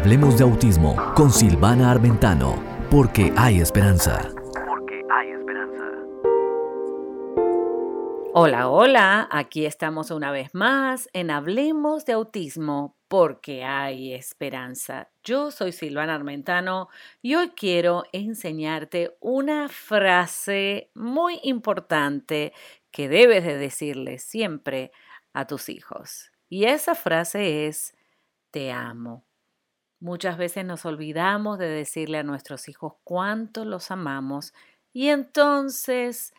Hablemos 0.00 0.38
de 0.38 0.44
autismo 0.44 0.96
con 1.14 1.30
Silvana 1.30 1.90
Armentano, 1.90 2.56
porque 2.90 3.34
hay 3.36 3.60
esperanza. 3.60 4.32
Porque 4.66 5.02
hay 5.10 5.28
esperanza. 5.28 5.84
Hola, 8.32 8.70
hola, 8.70 9.28
aquí 9.30 9.66
estamos 9.66 10.10
una 10.10 10.32
vez 10.32 10.54
más 10.54 11.10
en 11.12 11.30
Hablemos 11.30 12.06
de 12.06 12.14
autismo, 12.14 12.96
porque 13.08 13.62
hay 13.62 14.14
esperanza. 14.14 15.10
Yo 15.22 15.50
soy 15.50 15.70
Silvana 15.70 16.14
Armentano 16.14 16.88
y 17.20 17.34
hoy 17.34 17.50
quiero 17.50 18.04
enseñarte 18.12 19.18
una 19.20 19.68
frase 19.68 20.90
muy 20.94 21.40
importante 21.42 22.54
que 22.90 23.10
debes 23.10 23.44
de 23.44 23.58
decirle 23.58 24.18
siempre 24.18 24.92
a 25.34 25.46
tus 25.46 25.68
hijos. 25.68 26.32
Y 26.48 26.64
esa 26.64 26.94
frase 26.94 27.66
es, 27.66 27.94
te 28.50 28.72
amo. 28.72 29.26
Muchas 30.00 30.38
veces 30.38 30.64
nos 30.64 30.86
olvidamos 30.86 31.58
de 31.58 31.68
decirle 31.68 32.18
a 32.18 32.22
nuestros 32.22 32.68
hijos 32.68 32.94
cuánto 33.04 33.66
los 33.66 33.90
amamos 33.90 34.54
y 34.92 35.08
entonces 35.08 36.32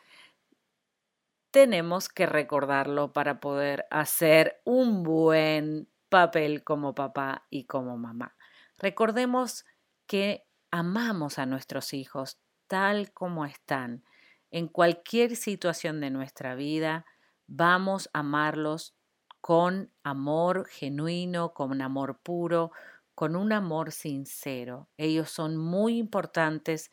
tenemos 1.52 2.10
que 2.10 2.26
recordarlo 2.26 3.14
para 3.14 3.40
poder 3.40 3.86
hacer 3.92 4.62
un 4.64 5.04
buen 5.04 5.88
papel 6.10 6.64
como 6.64 6.96
papá 6.96 7.46
y 7.50 7.66
como 7.66 7.98
mamá. 7.98 8.36
Recordemos 8.80 9.66
que 10.08 10.44
amamos 10.72 11.38
a 11.38 11.46
nuestros 11.46 11.94
hijos 11.94 12.40
tal 12.68 13.12
como 13.12 13.46
están. 13.46 14.04
En 14.50 14.68
cualquier 14.68 15.36
situación 15.36 16.02
de 16.02 16.10
nuestra 16.10 16.56
vida, 16.56 17.06
vamos 17.48 18.10
a 18.14 18.20
amarlos 18.20 18.96
con 19.40 19.92
amor 20.04 20.68
genuino, 20.68 21.54
con 21.54 21.82
amor 21.82 22.20
puro, 22.24 22.72
con 23.16 23.36
un 23.36 23.54
amor 23.54 23.92
sincero. 23.92 24.90
Ellos 24.98 25.30
son 25.30 25.58
muy 25.58 25.98
importantes 25.98 26.92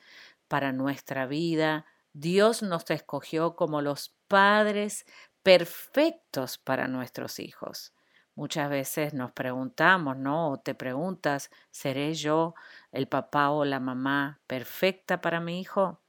para 0.49 0.73
nuestra 0.73 1.27
vida. 1.27 1.87
Dios 2.13 2.63
nos 2.63 2.91
escogió 2.91 3.57
como 3.57 3.83
los 3.83 4.15
padres 4.29 5.07
perfectos 5.43 6.59
para 6.59 6.89
nuestros 6.89 7.39
hijos. 7.39 7.93
Muchas 8.35 8.71
veces 8.71 9.15
nos 9.15 9.33
preguntamos, 9.33 10.17
¿no? 10.17 10.51
O 10.53 10.59
te 10.59 10.75
preguntas, 10.75 11.51
¿seré 11.71 12.15
yo 12.15 12.55
el 12.93 13.09
papá 13.09 13.51
o 13.51 13.65
la 13.65 13.81
mamá 13.81 14.41
perfecta 14.47 15.21
para 15.21 15.41
mi 15.41 15.61
hijo? 15.61 16.01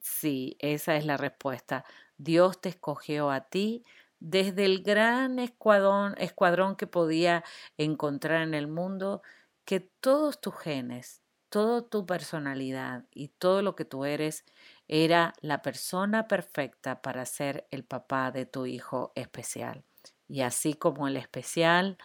Sí, 0.00 0.56
esa 0.60 0.96
es 0.96 1.06
la 1.06 1.16
respuesta. 1.16 1.84
Dios 2.18 2.60
te 2.60 2.68
escogió 2.70 3.30
a 3.30 3.48
ti 3.48 3.84
desde 4.18 4.64
el 4.66 4.82
gran 4.82 5.38
escuadrón, 5.38 6.14
escuadrón 6.18 6.76
que 6.76 6.86
podía 6.86 7.44
encontrar 7.78 8.42
en 8.42 8.54
el 8.54 8.68
mundo, 8.68 9.22
que 9.70 9.78
todos 9.78 10.40
tus 10.40 10.56
genes, 10.56 11.22
toda 11.48 11.88
tu 11.88 12.04
personalidad 12.04 13.04
y 13.12 13.28
todo 13.28 13.62
lo 13.62 13.76
que 13.76 13.84
tú 13.84 14.04
eres 14.04 14.44
era 14.88 15.32
la 15.42 15.62
persona 15.62 16.26
perfecta 16.26 17.00
para 17.02 17.24
ser 17.24 17.68
el 17.70 17.84
papá 17.84 18.32
de 18.32 18.46
tu 18.46 18.66
hijo 18.66 19.12
especial. 19.14 19.84
Y 20.26 20.40
así 20.40 20.74
como 20.74 21.06
el 21.06 21.16
especial, 21.16 21.98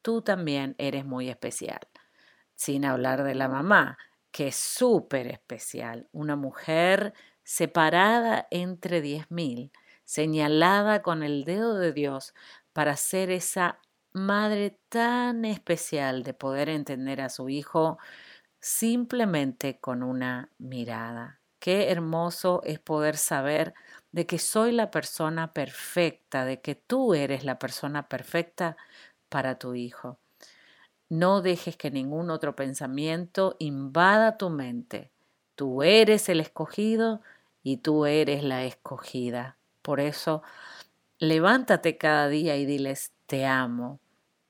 tú 0.00 0.22
también 0.22 0.74
eres 0.78 1.04
muy 1.04 1.28
especial. 1.28 1.80
Sin 2.54 2.86
hablar 2.86 3.22
de 3.22 3.34
la 3.34 3.48
mamá, 3.48 3.98
que 4.30 4.48
es 4.48 4.56
súper 4.56 5.26
especial, 5.26 6.08
una 6.12 6.36
mujer 6.36 7.12
separada 7.44 8.48
entre 8.50 9.02
diez 9.02 9.30
mil 9.30 9.72
señalada 10.06 11.02
con 11.02 11.22
el 11.22 11.44
dedo 11.44 11.74
de 11.74 11.92
Dios 11.92 12.32
para 12.72 12.96
ser 12.96 13.30
esa 13.30 13.78
madre 14.12 14.78
tan 14.88 15.44
especial 15.44 16.22
de 16.22 16.34
poder 16.34 16.68
entender 16.68 17.20
a 17.20 17.28
su 17.28 17.48
hijo 17.48 17.98
simplemente 18.60 19.78
con 19.78 20.02
una 20.02 20.50
mirada. 20.58 21.40
Qué 21.58 21.90
hermoso 21.90 22.62
es 22.64 22.78
poder 22.78 23.16
saber 23.16 23.74
de 24.12 24.26
que 24.26 24.38
soy 24.38 24.72
la 24.72 24.90
persona 24.90 25.52
perfecta, 25.52 26.44
de 26.44 26.60
que 26.60 26.74
tú 26.74 27.14
eres 27.14 27.44
la 27.44 27.58
persona 27.58 28.08
perfecta 28.08 28.76
para 29.28 29.58
tu 29.58 29.74
hijo. 29.74 30.18
No 31.08 31.42
dejes 31.42 31.76
que 31.76 31.90
ningún 31.90 32.30
otro 32.30 32.56
pensamiento 32.56 33.56
invada 33.58 34.38
tu 34.38 34.48
mente. 34.48 35.10
Tú 35.54 35.82
eres 35.82 36.28
el 36.28 36.40
escogido 36.40 37.20
y 37.62 37.78
tú 37.78 38.06
eres 38.06 38.42
la 38.42 38.64
escogida. 38.64 39.58
Por 39.82 40.00
eso, 40.00 40.42
levántate 41.18 41.98
cada 41.98 42.28
día 42.28 42.56
y 42.56 42.64
diles, 42.64 43.12
te 43.30 43.46
amo, 43.46 44.00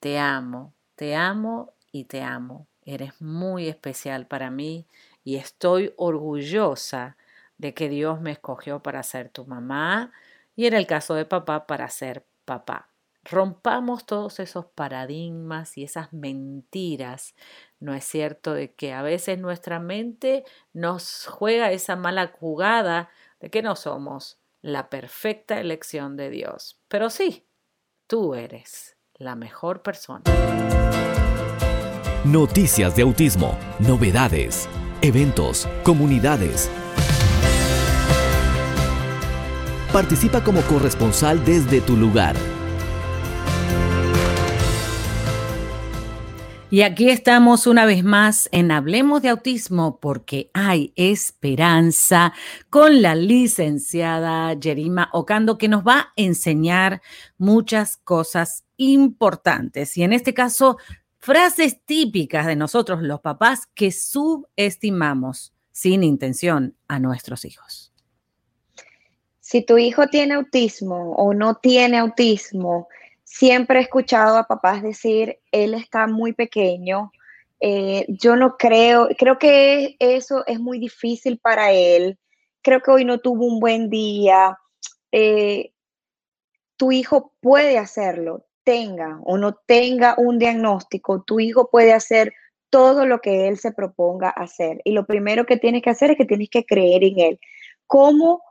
te 0.00 0.18
amo, 0.18 0.72
te 0.94 1.14
amo 1.14 1.74
y 1.92 2.04
te 2.04 2.22
amo. 2.22 2.66
Eres 2.82 3.20
muy 3.20 3.68
especial 3.68 4.26
para 4.26 4.50
mí 4.50 4.86
y 5.22 5.36
estoy 5.36 5.92
orgullosa 5.98 7.18
de 7.58 7.74
que 7.74 7.90
Dios 7.90 8.22
me 8.22 8.30
escogió 8.30 8.82
para 8.82 9.02
ser 9.02 9.28
tu 9.28 9.44
mamá 9.44 10.12
y 10.56 10.64
en 10.64 10.72
el 10.72 10.86
caso 10.86 11.12
de 11.14 11.26
papá 11.26 11.66
para 11.66 11.90
ser 11.90 12.24
papá. 12.46 12.88
Rompamos 13.22 14.06
todos 14.06 14.40
esos 14.40 14.64
paradigmas 14.64 15.76
y 15.76 15.84
esas 15.84 16.14
mentiras, 16.14 17.34
¿no 17.80 17.92
es 17.92 18.04
cierto? 18.04 18.54
De 18.54 18.72
que 18.72 18.94
a 18.94 19.02
veces 19.02 19.38
nuestra 19.38 19.78
mente 19.78 20.42
nos 20.72 21.26
juega 21.26 21.70
esa 21.70 21.96
mala 21.96 22.28
jugada 22.28 23.10
de 23.40 23.50
que 23.50 23.60
no 23.60 23.76
somos 23.76 24.38
la 24.62 24.88
perfecta 24.88 25.60
elección 25.60 26.16
de 26.16 26.30
Dios. 26.30 26.80
Pero 26.88 27.10
sí, 27.10 27.46
tú 28.10 28.34
eres 28.34 28.96
la 29.18 29.36
mejor 29.36 29.82
persona. 29.82 30.24
Noticias 32.24 32.96
de 32.96 33.02
autismo, 33.02 33.56
novedades, 33.78 34.68
eventos, 35.00 35.68
comunidades. 35.84 36.68
Participa 39.92 40.42
como 40.42 40.60
corresponsal 40.62 41.44
desde 41.44 41.80
tu 41.80 41.96
lugar. 41.96 42.34
Y 46.72 46.82
aquí 46.82 47.10
estamos 47.10 47.66
una 47.66 47.84
vez 47.84 48.04
más 48.04 48.48
en 48.52 48.70
Hablemos 48.70 49.22
de 49.22 49.30
Autismo 49.30 49.98
porque 49.98 50.52
hay 50.54 50.92
esperanza 50.94 52.32
con 52.70 53.02
la 53.02 53.16
licenciada 53.16 54.56
Jerima 54.56 55.10
Ocando 55.12 55.58
que 55.58 55.66
nos 55.66 55.84
va 55.84 55.98
a 55.98 56.12
enseñar 56.14 57.02
muchas 57.38 57.96
cosas 57.96 58.66
importantes 58.76 59.96
y 59.96 60.04
en 60.04 60.12
este 60.12 60.32
caso 60.32 60.76
frases 61.18 61.84
típicas 61.84 62.46
de 62.46 62.54
nosotros 62.54 63.02
los 63.02 63.18
papás 63.18 63.66
que 63.74 63.90
subestimamos 63.90 65.52
sin 65.72 66.04
intención 66.04 66.76
a 66.86 67.00
nuestros 67.00 67.44
hijos. 67.44 67.92
Si 69.40 69.66
tu 69.66 69.76
hijo 69.76 70.06
tiene 70.06 70.34
autismo 70.34 71.14
o 71.16 71.34
no 71.34 71.56
tiene 71.56 71.98
autismo, 71.98 72.86
siempre 73.30 73.78
he 73.78 73.82
escuchado 73.82 74.36
a 74.36 74.44
papás 74.44 74.82
decir, 74.82 75.38
él 75.52 75.74
está 75.74 76.08
muy 76.08 76.32
pequeño, 76.32 77.12
eh, 77.60 78.04
yo 78.08 78.34
no 78.34 78.56
creo, 78.56 79.08
creo 79.16 79.38
que 79.38 79.94
eso 79.98 80.44
es 80.46 80.58
muy 80.58 80.78
difícil 80.80 81.38
para 81.38 81.70
él, 81.70 82.18
creo 82.60 82.80
que 82.80 82.90
hoy 82.90 83.04
no 83.04 83.18
tuvo 83.18 83.46
un 83.46 83.60
buen 83.60 83.88
día. 83.88 84.58
Eh, 85.12 85.72
tu 86.76 86.92
hijo 86.92 87.32
puede 87.40 87.78
hacerlo, 87.78 88.46
tenga 88.64 89.20
o 89.24 89.38
no 89.38 89.54
tenga 89.66 90.14
un 90.18 90.38
diagnóstico, 90.38 91.22
tu 91.22 91.38
hijo 91.38 91.70
puede 91.70 91.92
hacer 91.92 92.32
todo 92.68 93.06
lo 93.06 93.20
que 93.20 93.48
él 93.48 93.58
se 93.58 93.72
proponga 93.72 94.30
hacer. 94.30 94.80
Y 94.84 94.92
lo 94.92 95.06
primero 95.06 95.46
que 95.46 95.56
tienes 95.56 95.82
que 95.82 95.90
hacer 95.90 96.12
es 96.12 96.16
que 96.16 96.24
tienes 96.24 96.50
que 96.50 96.64
creer 96.64 97.04
en 97.04 97.20
él. 97.20 97.40
¿Cómo 97.86 98.42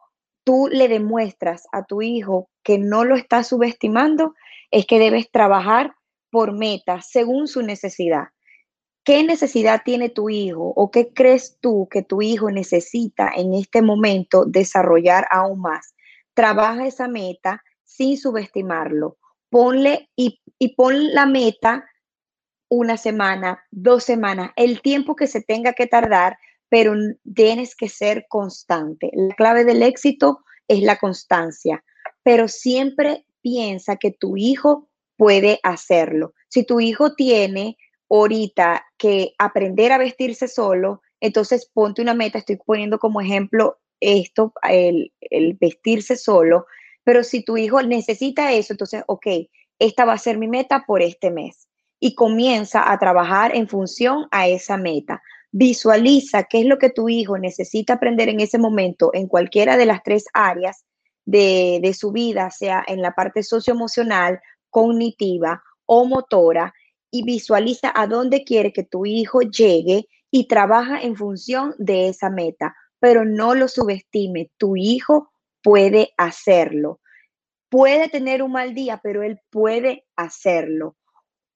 tú 0.44 0.70
le 0.72 0.88
demuestras 0.88 1.68
a 1.72 1.84
tu 1.84 2.02
hijo 2.02 2.50
que 2.64 2.78
no 2.78 3.04
lo 3.04 3.16
estás 3.16 3.48
subestimando? 3.48 4.36
Es 4.72 4.86
que 4.86 5.00
debes 5.00 5.32
trabajar 5.32 5.94
por 6.32 6.54
metas 6.54 7.10
según 7.10 7.48
su 7.48 7.62
necesidad. 7.62 8.30
¿Qué 9.04 9.24
necesidad 9.24 9.82
tiene 9.84 10.10
tu 10.10 10.30
hijo 10.30 10.74
o 10.76 10.92
qué 10.92 11.14
crees 11.14 11.58
tú 11.60 11.88
que 11.90 12.04
tu 12.04 12.22
hijo 12.22 12.52
necesita 12.52 13.32
en 13.36 13.54
este 13.54 13.82
momento 13.82 14.46
desarrollar 14.46 15.26
aún 15.32 15.62
más? 15.62 15.96
Trabaja 16.34 16.86
esa 16.86 17.08
meta 17.08 17.64
sin 17.84 18.18
subestimarlo. 18.18 19.18
Ponle 19.50 20.10
y, 20.16 20.40
y 20.60 20.76
pon 20.76 21.14
la 21.14 21.26
meta 21.26 21.86
una 22.70 22.98
semana, 22.98 23.64
dos 23.72 24.04
semanas, 24.04 24.52
el 24.56 24.82
tiempo 24.82 25.16
que 25.16 25.26
se 25.26 25.42
tenga 25.42 25.74
que 25.74 25.88
tardar, 25.88 26.38
pero 26.70 26.94
tienes 27.34 27.76
que 27.76 27.90
ser 27.90 28.26
constante. 28.30 29.10
La 29.14 29.34
clave 29.34 29.66
del 29.66 29.82
éxito 29.82 30.44
es 30.68 30.84
la 30.84 30.98
constancia, 30.98 31.84
pero 32.22 32.48
siempre 32.48 33.26
piensa 33.42 33.98
que 33.98 34.12
tu 34.12 34.38
hijo 34.38 34.90
puede 35.18 35.60
hacerlo. 35.64 36.34
Si 36.48 36.64
tu 36.64 36.80
hijo 36.80 37.14
tiene 37.14 37.78
ahorita 38.10 38.86
que 38.98 39.34
aprender 39.38 39.92
a 39.92 39.98
vestirse 39.98 40.48
solo, 40.48 41.02
entonces 41.20 41.70
ponte 41.74 42.02
una 42.02 42.14
meta, 42.14 42.40
estoy 42.40 42.58
poniendo 42.58 43.00
como 43.00 43.22
ejemplo 43.22 43.78
esto, 44.00 44.54
el, 44.64 45.12
vestirse 45.60 46.16
solo, 46.16 46.66
pero 47.04 47.24
si 47.24 47.44
tu 47.44 47.58
hijo 47.58 47.82
necesita 47.82 48.54
eso, 48.54 48.74
entonces, 48.74 49.04
ok, 49.08 49.28
esta 49.78 50.06
va 50.06 50.14
a 50.14 50.18
ser 50.18 50.38
mi 50.38 50.48
meta 50.48 50.84
por 50.88 51.02
este 51.02 51.32
mes. 51.32 51.68
y 52.02 52.16
comienza 52.16 52.90
a 52.90 52.98
trabajar 52.98 53.54
en 53.54 53.68
función 53.68 54.30
a 54.32 54.48
esa 54.48 54.78
meta. 54.78 55.22
Visualiza 55.52 56.46
qué 56.46 56.62
es 56.62 56.66
lo 56.66 56.78
que 56.78 56.90
tu 56.90 57.10
hijo 57.10 57.38
necesita 57.38 57.96
aprender 57.96 58.30
en 58.30 58.40
ese 58.40 58.58
momento 58.58 59.12
en 59.14 59.28
cualquiera 59.28 59.76
de 59.76 59.86
las 59.86 60.02
tres 60.02 60.24
áreas 60.34 60.86
de, 61.30 61.94
su 61.94 62.12
vida, 62.12 62.50
sea 62.50 62.84
en 62.88 63.02
la 63.02 63.14
parte 63.14 63.44
socioemocional, 63.44 64.40
cognitiva 64.70 65.64
o 65.86 66.06
motora, 66.06 66.74
y 67.12 67.24
visualiza 67.24 67.92
a 67.96 68.06
dónde 68.06 68.44
quiere 68.44 68.72
que 68.72 68.84
tu 68.84 69.06
hijo 69.06 69.42
llegue 69.42 70.08
y 70.30 70.48
trabaja 70.48 71.02
en 71.02 71.16
función 71.16 71.74
de 71.80 72.08
esa 72.10 72.30
meta, 72.30 72.76
pero 73.00 73.26
no 73.26 73.56
lo 73.56 73.68
subestime. 73.68 74.52
Tu 74.58 74.76
hijo 74.76 75.32
puede 75.64 76.14
hacerlo. 76.18 77.00
Puede 77.70 78.10
tener 78.10 78.44
un 78.44 78.52
mal 78.52 78.76
día, 78.76 79.00
pero 79.02 79.24
él 79.24 79.40
puede 79.50 80.06
hacerlo. 80.16 80.96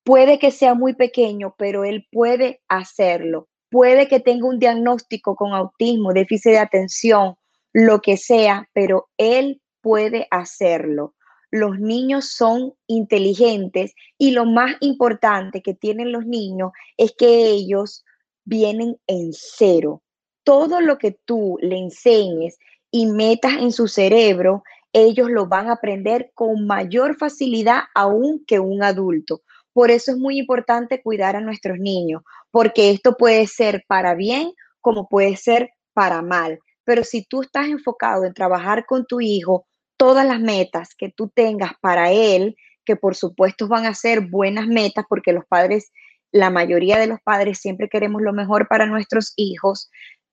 Puede 0.03 0.39
que 0.39 0.49
sea 0.49 0.73
muy 0.73 0.95
pequeño, 0.95 1.53
pero 1.57 1.83
él 1.83 2.07
puede 2.11 2.61
hacerlo. 2.67 3.47
Puede 3.69 4.07
que 4.07 4.19
tenga 4.19 4.47
un 4.47 4.59
diagnóstico 4.59 5.35
con 5.35 5.53
autismo, 5.53 6.13
déficit 6.13 6.53
de 6.53 6.59
atención, 6.59 7.35
lo 7.73 8.01
que 8.01 8.17
sea, 8.17 8.69
pero 8.73 9.09
él 9.17 9.62
puede 9.83 10.27
hacerlo. 10.31 11.13
Los 11.51 11.79
niños 11.79 12.29
son 12.29 12.73
inteligentes 12.87 13.93
y 14.17 14.31
lo 14.31 14.45
más 14.45 14.75
importante 14.79 15.61
que 15.61 15.75
tienen 15.75 16.11
los 16.11 16.25
niños 16.25 16.71
es 16.97 17.13
que 17.15 17.45
ellos 17.45 18.03
vienen 18.43 18.97
en 19.05 19.29
cero. 19.33 20.01
Todo 20.43 20.81
lo 20.81 20.97
que 20.97 21.11
tú 21.25 21.59
le 21.61 21.77
enseñes 21.77 22.57
y 22.89 23.05
metas 23.05 23.53
en 23.53 23.71
su 23.71 23.87
cerebro, 23.87 24.63
ellos 24.93 25.29
lo 25.29 25.45
van 25.47 25.69
a 25.69 25.73
aprender 25.73 26.31
con 26.33 26.65
mayor 26.65 27.17
facilidad 27.17 27.81
aún 27.93 28.43
que 28.47 28.59
un 28.59 28.81
adulto. 28.81 29.41
Por 29.73 29.91
eso 29.91 30.11
es 30.11 30.17
muy 30.17 30.39
importante 30.39 31.01
cuidar 31.01 31.35
a 31.35 31.41
nuestros 31.41 31.77
niños, 31.77 32.23
porque 32.51 32.89
esto 32.89 33.15
puede 33.15 33.45
ser 33.47 33.83
para 33.87 34.15
bien 34.15 34.53
como 34.81 35.07
puede 35.07 35.35
ser 35.35 35.71
para 35.93 36.21
mal. 36.21 36.59
Pero 36.83 37.03
si 37.03 37.23
tú 37.23 37.41
estás 37.41 37.67
enfocado 37.67 38.25
en 38.25 38.33
trabajar 38.33 38.85
con 38.85 39.05
tu 39.05 39.21
hijo, 39.21 39.65
todas 40.03 40.25
las 40.25 40.41
metas 40.41 40.95
que 40.95 41.07
tú 41.09 41.29
tengas 41.33 41.71
para 41.79 42.11
él, 42.11 42.57
que 42.83 42.97
por 42.97 43.15
supuesto 43.15 43.69
van 43.69 43.85
a 43.85 43.95
ser 43.95 44.19
buenas 44.19 44.67
metas, 44.67 45.05
porque 45.07 45.31
los 45.31 45.45
padres 45.45 45.93
la 46.33 46.49
mayoría 46.49 46.99
de 46.99 47.07
los 47.07 47.21
padres 47.21 47.59
siempre 47.59 47.87
queremos 47.87 48.21
lo 48.21 48.33
mejor 48.33 48.67
para 48.67 48.85
nuestros 48.85 49.31
hijos, 49.37 49.89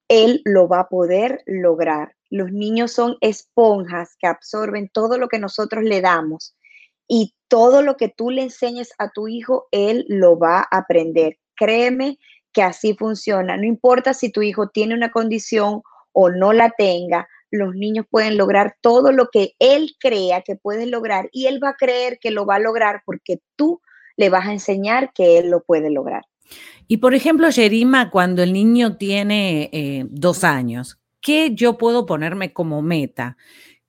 él 0.09 0.43
lo 0.45 0.67
va 0.67 0.81
a 0.81 0.89
poder 0.89 1.41
lograr. 1.47 2.17
Los 2.31 2.51
niños 2.51 2.91
son 2.91 3.17
esponjas 3.21 4.17
que 4.19 4.27
absorben 4.27 4.91
todo 4.93 5.19
lo 5.19 5.29
que 5.29 5.39
nosotros 5.39 5.85
le 5.85 6.01
damos 6.01 6.57
y 7.07 7.37
todo 7.47 7.83
lo 7.83 7.97
que 7.97 8.09
tú 8.09 8.31
le 8.31 8.43
enseñes 8.43 8.93
a 8.99 9.11
tu 9.11 9.29
hijo, 9.29 9.69
él 9.71 10.05
lo 10.09 10.37
va 10.37 10.67
a 10.69 10.79
aprender. 10.79 11.39
Créeme 11.55 12.19
que 12.53 12.65
así 12.65 12.97
funciona. 12.99 13.57
No 13.57 13.67
importa 13.67 14.15
si 14.15 14.33
tu 14.33 14.43
hijo 14.43 14.69
tiene 14.69 14.95
una 14.95 15.13
condición 15.13 15.83
o 16.11 16.29
no 16.29 16.53
la 16.53 16.71
tenga, 16.71 17.29
los 17.51 17.75
niños 17.75 18.07
pueden 18.09 18.37
lograr 18.37 18.77
todo 18.81 19.13
lo 19.13 19.29
que 19.33 19.55
él 19.59 19.95
crea 19.99 20.43
que 20.43 20.57
puede 20.57 20.87
lograr 20.87 21.29
y 21.33 21.47
él 21.47 21.63
va 21.63 21.71
a 21.71 21.77
creer 21.77 22.19
que 22.21 22.31
lo 22.31 22.47
va 22.47 22.57
a 22.57 22.61
lograr 22.61 23.03
porque 23.05 23.41
tú 23.57 23.81
le 24.17 24.29
vas 24.29 24.47
a 24.47 24.53
enseñar 24.53 25.13
que 25.13 25.39
él 25.39 25.51
lo 25.51 25.63
puede 25.63 25.91
lograr. 25.91 26.25
Y 26.87 26.99
por 26.99 27.15
ejemplo, 27.15 27.49
Yerima, 27.51 28.11
cuando 28.11 28.43
el 28.43 28.53
niño 28.53 28.97
tiene 28.97 29.71
eh, 29.73 30.07
dos 30.09 30.45
años, 30.45 30.99
¿qué 31.21 31.55
yo 31.55 31.79
puedo 31.79 32.07
ponerme 32.07 32.53
como 32.53 32.83
meta? 32.83 33.37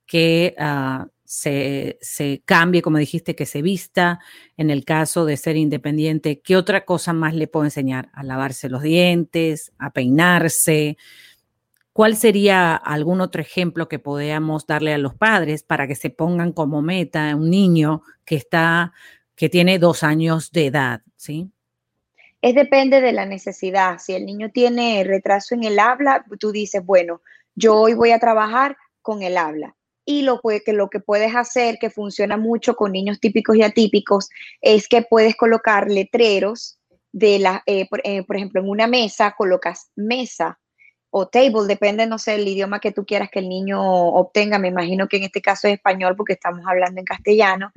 Que 0.06 0.54
ah, 0.58 1.08
se, 1.32 2.42
cambie, 2.44 2.82
como 2.82 2.98
dijiste, 2.98 3.34
que 3.34 3.46
se 3.46 3.62
vista, 3.62 4.20
en 4.56 4.70
el 4.70 4.84
caso 4.84 5.24
de 5.24 5.38
ser 5.38 5.56
independiente, 5.56 6.40
¿qué 6.40 6.56
otra 6.56 6.84
cosa 6.84 7.12
más 7.14 7.34
le 7.34 7.48
puedo 7.48 7.64
enseñar? 7.64 8.10
A 8.12 8.22
lavarse 8.22 8.68
los 8.68 8.82
dientes, 8.82 9.72
a 9.78 9.92
peinarse. 9.92 10.98
¿Cuál 11.92 12.16
sería 12.16 12.74
algún 12.74 13.20
otro 13.20 13.42
ejemplo 13.42 13.88
que 13.88 13.98
podamos 13.98 14.66
darle 14.66 14.94
a 14.94 14.98
los 14.98 15.14
padres 15.14 15.62
para 15.62 15.86
que 15.86 15.94
se 15.94 16.08
pongan 16.08 16.52
como 16.52 16.80
meta 16.80 17.30
a 17.30 17.36
un 17.36 17.50
niño 17.50 18.02
que 18.24 18.36
está 18.36 18.92
que 19.34 19.48
tiene 19.48 19.78
dos 19.78 20.02
años 20.02 20.52
de 20.52 20.66
edad, 20.66 21.02
¿sí? 21.16 21.50
Es 22.40 22.54
depende 22.54 23.00
de 23.00 23.12
la 23.12 23.26
necesidad. 23.26 23.98
Si 23.98 24.14
el 24.14 24.24
niño 24.24 24.50
tiene 24.52 25.02
retraso 25.04 25.54
en 25.54 25.64
el 25.64 25.78
habla, 25.78 26.24
tú 26.38 26.52
dices, 26.52 26.84
bueno, 26.84 27.22
yo 27.54 27.76
hoy 27.76 27.94
voy 27.94 28.10
a 28.10 28.18
trabajar 28.18 28.76
con 29.00 29.22
el 29.22 29.36
habla. 29.36 29.74
Y 30.04 30.22
lo, 30.22 30.40
que, 30.40 30.72
lo 30.72 30.90
que 30.90 31.00
puedes 31.00 31.34
hacer, 31.34 31.78
que 31.78 31.90
funciona 31.90 32.36
mucho 32.36 32.74
con 32.74 32.92
niños 32.92 33.20
típicos 33.20 33.56
y 33.56 33.62
atípicos, 33.62 34.28
es 34.60 34.88
que 34.88 35.02
puedes 35.02 35.36
colocar 35.36 35.90
letreros 35.90 36.78
de 37.12 37.38
la, 37.38 37.62
eh, 37.66 37.86
eh, 38.04 38.24
por 38.24 38.36
ejemplo, 38.36 38.60
en 38.60 38.68
una 38.68 38.86
mesa 38.86 39.34
colocas 39.36 39.90
mesa 39.94 40.58
o 41.14 41.28
table, 41.28 41.66
depende, 41.68 42.06
no 42.06 42.18
sé, 42.18 42.36
el 42.36 42.48
idioma 42.48 42.80
que 42.80 42.90
tú 42.90 43.04
quieras 43.04 43.28
que 43.30 43.40
el 43.40 43.48
niño 43.50 43.78
obtenga. 43.82 44.58
Me 44.58 44.68
imagino 44.68 45.08
que 45.08 45.18
en 45.18 45.24
este 45.24 45.42
caso 45.42 45.68
es 45.68 45.74
español 45.74 46.16
porque 46.16 46.32
estamos 46.32 46.62
hablando 46.66 47.00
en 47.00 47.04
castellano, 47.04 47.70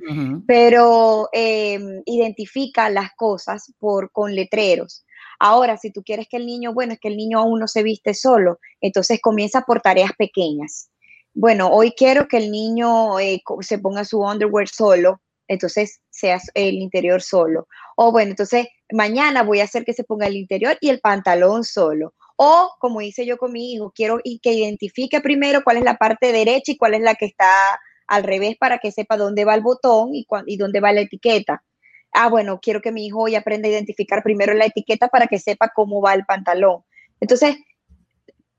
pero 0.47 1.27
em, 1.33 2.01
identifica 2.05 2.89
las 2.89 3.13
cosas 3.13 3.73
por, 3.77 4.09
con 4.13 4.33
letreros. 4.33 5.05
Ahora, 5.37 5.75
si 5.75 5.91
tú 5.91 6.01
quieres 6.01 6.29
que 6.29 6.37
el 6.37 6.45
niño, 6.45 6.73
bueno, 6.73 6.93
es 6.93 6.99
que 7.01 7.09
el 7.09 7.17
niño 7.17 7.39
aún 7.39 7.59
no 7.59 7.67
se 7.67 7.83
viste 7.83 8.13
solo, 8.13 8.59
entonces 8.79 9.19
comienza 9.21 9.63
por 9.63 9.81
tareas 9.81 10.13
pequeñas. 10.17 10.89
Bueno, 11.33 11.67
hoy 11.67 11.91
quiero 11.91 12.29
que 12.29 12.37
el 12.37 12.49
niño 12.49 13.19
eh, 13.19 13.43
se 13.59 13.79
ponga 13.79 14.05
su 14.05 14.21
underwear 14.21 14.69
solo, 14.69 15.19
entonces 15.49 15.99
sea 16.09 16.39
el 16.53 16.75
interior 16.75 17.21
solo. 17.21 17.67
O 17.97 18.13
bueno, 18.13 18.29
entonces 18.29 18.67
mañana 18.93 19.43
voy 19.43 19.59
a 19.59 19.65
hacer 19.65 19.83
que 19.83 19.91
se 19.91 20.05
ponga 20.05 20.27
el 20.27 20.37
interior 20.37 20.77
y 20.79 20.87
el 20.87 21.01
pantalón 21.01 21.65
solo 21.65 22.13
o, 22.35 22.71
como 22.79 23.01
hice 23.01 23.25
yo 23.25 23.37
con 23.37 23.51
mi 23.51 23.73
hijo, 23.73 23.91
quiero 23.95 24.19
que 24.41 24.53
identifique 24.53 25.21
primero 25.21 25.63
cuál 25.63 25.77
es 25.77 25.83
la 25.83 25.97
parte 25.97 26.31
derecha 26.31 26.71
y 26.71 26.77
cuál 26.77 26.95
es 26.95 27.01
la 27.01 27.15
que 27.15 27.25
está 27.25 27.79
al 28.07 28.23
revés 28.23 28.55
para 28.57 28.77
que 28.77 28.91
sepa 28.91 29.17
dónde 29.17 29.45
va 29.45 29.55
el 29.55 29.61
botón 29.61 30.13
y, 30.13 30.27
y 30.45 30.57
dónde 30.57 30.79
va 30.79 30.93
la 30.93 31.01
etiqueta. 31.01 31.63
Ah, 32.11 32.29
bueno, 32.29 32.59
quiero 32.61 32.81
que 32.81 32.91
mi 32.91 33.05
hijo 33.05 33.23
hoy 33.23 33.35
aprenda 33.35 33.67
a 33.67 33.71
identificar 33.71 34.23
primero 34.23 34.53
la 34.53 34.65
etiqueta 34.65 35.07
para 35.07 35.27
que 35.27 35.39
sepa 35.39 35.71
cómo 35.75 36.01
va 36.01 36.13
el 36.13 36.25
pantalón. 36.25 36.83
Entonces, 37.19 37.57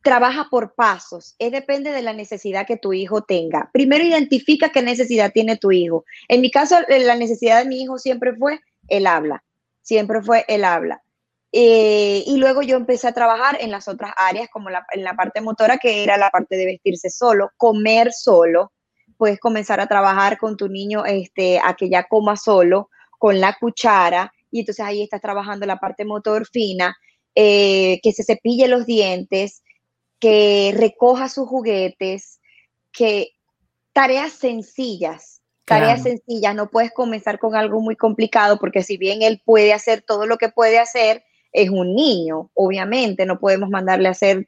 trabaja 0.02 0.46
por 0.50 0.75
pasos. 0.75 1.34
Es 1.38 1.50
depende 1.50 1.90
de 1.90 2.02
la 2.02 2.12
necesidad 2.12 2.67
que 2.67 2.76
tu 2.76 2.93
hijo 2.93 3.23
tenga. 3.23 3.70
Primero 3.73 4.05
identifica 4.05 4.69
qué 4.69 4.81
necesidad 4.82 5.32
tiene 5.32 5.56
tu 5.56 5.73
hijo. 5.73 6.05
En 6.28 6.40
mi 6.43 6.50
caso, 6.50 6.76
la 6.88 7.17
necesidad 7.17 7.62
de 7.62 7.69
mi 7.69 7.82
hijo 7.82 7.99
siempre 7.99 8.34
fue 8.37 8.61
el 8.88 9.06
habla. 9.06 9.43
Siempre 9.82 10.23
fue 10.23 10.44
el 10.49 10.64
habla. 10.64 11.02
Eh, 11.52 12.25
y 12.26 12.37
luego 12.37 12.62
yo 12.62 12.76
empecé 12.76 13.09
a 13.09 13.12
trabajar 13.12 13.56
en 13.61 13.70
las 13.70 13.88
otras 13.88 14.12
áreas, 14.16 14.49
como 14.50 14.68
en 14.68 15.04
la 15.04 15.14
parte 15.14 15.40
motora, 15.40 15.78
que 15.78 16.02
era 16.02 16.16
la 16.16 16.30
parte 16.30 16.56
de 16.56 16.66
vestirse 16.66 17.11
solo, 17.11 17.50
comer 17.56 18.12
solo. 18.12 18.73
Puedes 19.16 19.38
comenzar 19.38 19.80
a 19.80 19.87
trabajar 19.87 20.38
con 20.38 20.56
tu 20.56 20.68
niño 20.68 21.04
este, 21.04 21.59
a 21.59 21.75
que 21.75 21.88
ya 21.88 22.04
coma 22.04 22.37
solo, 22.37 22.90
con 23.18 23.40
la 23.40 23.56
cuchara, 23.59 24.32
y 24.50 24.61
entonces 24.61 24.85
ahí 24.85 25.02
estás 25.02 25.20
trabajando 25.20 25.66
la 25.66 25.78
parte 25.78 26.04
motor 26.04 26.47
fina, 26.47 26.97
eh, 27.35 28.00
que 28.02 28.12
se 28.12 28.25
cepille 28.25 28.68
los 28.68 28.87
dientes, 28.87 29.62
que 30.18 30.75
recoja 30.76 31.28
sus 31.28 31.49
juguetes, 31.49 32.40
que 32.92 33.32
tareas 33.92 34.32
sencillas, 34.32 35.42
tareas 35.64 36.02
sencillas, 36.02 36.54
no 36.54 36.70
puedes 36.70 36.92
comenzar 36.92 37.38
con 37.38 37.54
algo 37.54 37.80
muy 37.80 37.97
complicado 37.97 38.59
porque 38.59 38.82
si 38.82 38.97
bien 38.97 39.23
él 39.23 39.42
puede 39.44 39.73
hacer 39.73 40.02
todo 40.02 40.26
lo 40.26 40.38
que 40.38 40.49
puede 40.49 40.78
hacer, 40.78 41.25
es 41.56 41.70
un 41.70 41.94
niño, 41.94 42.50
obviamente, 42.52 43.25
no 43.25 43.38
podemos 43.40 43.70
mandarle 43.70 44.08
a 44.08 44.10
hacer, 44.10 44.46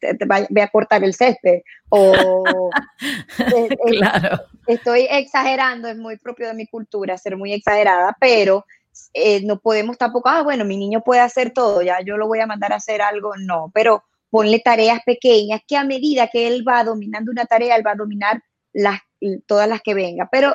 ve 0.50 0.60
a 0.60 0.68
cortar 0.68 1.02
el 1.02 1.14
césped 1.14 1.62
o... 1.88 2.70
claro. 3.86 4.42
Estoy 4.66 5.06
exagerando, 5.10 5.88
es 5.88 5.96
muy 5.96 6.18
propio 6.18 6.48
de 6.48 6.54
mi 6.54 6.66
cultura 6.66 7.16
ser 7.16 7.38
muy 7.38 7.54
exagerada, 7.54 8.14
pero 8.20 8.66
eh, 9.14 9.40
no 9.42 9.58
podemos 9.58 9.96
tampoco, 9.96 10.28
ah, 10.28 10.42
bueno, 10.42 10.66
mi 10.66 10.76
niño 10.76 11.00
puede 11.00 11.22
hacer 11.22 11.52
todo, 11.54 11.80
ya 11.80 12.02
yo 12.02 12.18
lo 12.18 12.28
voy 12.28 12.40
a 12.40 12.46
mandar 12.46 12.74
a 12.74 12.76
hacer 12.76 13.00
algo, 13.00 13.32
no, 13.38 13.70
pero 13.72 14.04
ponle 14.28 14.58
tareas 14.58 15.00
pequeñas 15.06 15.62
que 15.66 15.78
a 15.78 15.84
medida 15.84 16.28
que 16.28 16.46
él 16.46 16.62
va 16.68 16.84
dominando 16.84 17.32
una 17.32 17.46
tarea, 17.46 17.76
él 17.76 17.86
va 17.86 17.92
a 17.92 17.96
dominar 17.96 18.42
las, 18.74 19.00
todas 19.46 19.66
las 19.66 19.80
que 19.80 19.94
venga, 19.94 20.28
pero 20.30 20.54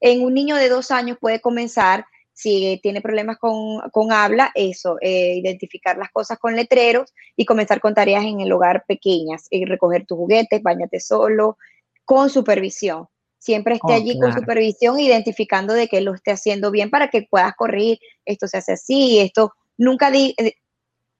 en 0.00 0.22
un 0.22 0.34
niño 0.34 0.56
de 0.56 0.68
dos 0.68 0.90
años 0.90 1.16
puede 1.20 1.40
comenzar 1.40 2.06
si 2.36 2.78
tiene 2.82 3.00
problemas 3.00 3.38
con, 3.38 4.12
habla, 4.12 4.52
eso, 4.54 4.98
eh, 5.00 5.36
identificar 5.36 5.96
las 5.96 6.10
cosas 6.10 6.38
con 6.38 6.54
letreros 6.54 7.14
y 7.34 7.46
comenzar 7.46 7.80
con 7.80 7.94
tareas 7.94 8.26
en 8.26 8.42
el 8.42 8.52
hogar 8.52 8.84
pequeñas, 8.86 9.46
y 9.48 9.64
recoger 9.64 10.04
tus 10.04 10.18
juguetes, 10.18 10.62
bañate 10.62 11.00
solo, 11.00 11.56
con 12.04 12.28
supervisión. 12.28 13.08
Siempre 13.38 13.76
esté 13.76 13.92
oh, 13.94 13.96
allí 13.96 14.20
con 14.20 14.34
supervisión, 14.34 15.00
identificando 15.00 15.72
de 15.72 15.88
que 15.88 16.02
lo 16.02 16.12
esté 16.12 16.32
haciendo 16.32 16.70
bien 16.70 16.90
para 16.90 17.08
que 17.08 17.22
puedas 17.22 17.54
corregir, 17.56 18.00
esto 18.26 18.46
se 18.48 18.58
hace 18.58 18.72
así, 18.72 19.18
esto 19.18 19.54
nunca 19.78 20.12
eh, 20.12 20.56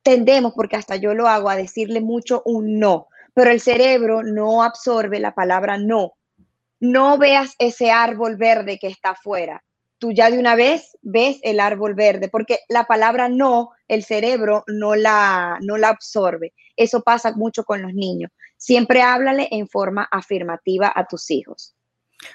tendemos, 0.03 0.53
porque 0.53 0.77
hasta 0.77 0.97
yo 0.97 1.15
lo 1.15 1.29
hago, 1.29 1.49
a 1.49 1.57
decirle 1.57 2.03
mucho 2.03 2.43
un 2.45 2.79
no, 2.79 3.07
pero 3.33 3.51
el 3.51 3.63
cerebro 3.63 4.23
no 4.23 4.63
absorbe 4.63 5.19
la 5.19 5.35
palabra 5.35 5.79
no. 5.79 6.13
No 6.79 7.17
veas 7.17 7.55
ese 7.59 7.91
árbol 7.91 8.37
verde 8.37 8.79
que 8.79 8.89
está 8.89 9.13
afuera 9.13 9.63
tú 9.99 10.13
ya 10.13 10.31
de 10.31 10.39
una 10.39 10.55
vez 10.55 10.97
ves 11.03 11.39
el 11.43 11.61
árbol 11.61 11.95
verde, 11.95 12.29
porque 12.29 12.61
la 12.69 12.85
palabra 12.85 13.29
no, 13.29 13.71
el 13.89 14.05
cerebro 14.05 14.65
no 14.67 14.95
la, 14.95 15.59
no 15.63 15.77
la 15.77 15.89
absorbe. 15.89 16.53
Eso 16.77 17.03
pasa 17.03 17.33
mucho 17.33 17.65
con 17.65 17.83
los 17.83 17.95
niños. 17.95 18.31
Siempre 18.57 19.03
háblale 19.03 19.49
en 19.51 19.69
forma 19.69 20.09
afirmativa 20.11 20.93
a 20.95 21.07
tus 21.07 21.31
hijos. 21.31 21.77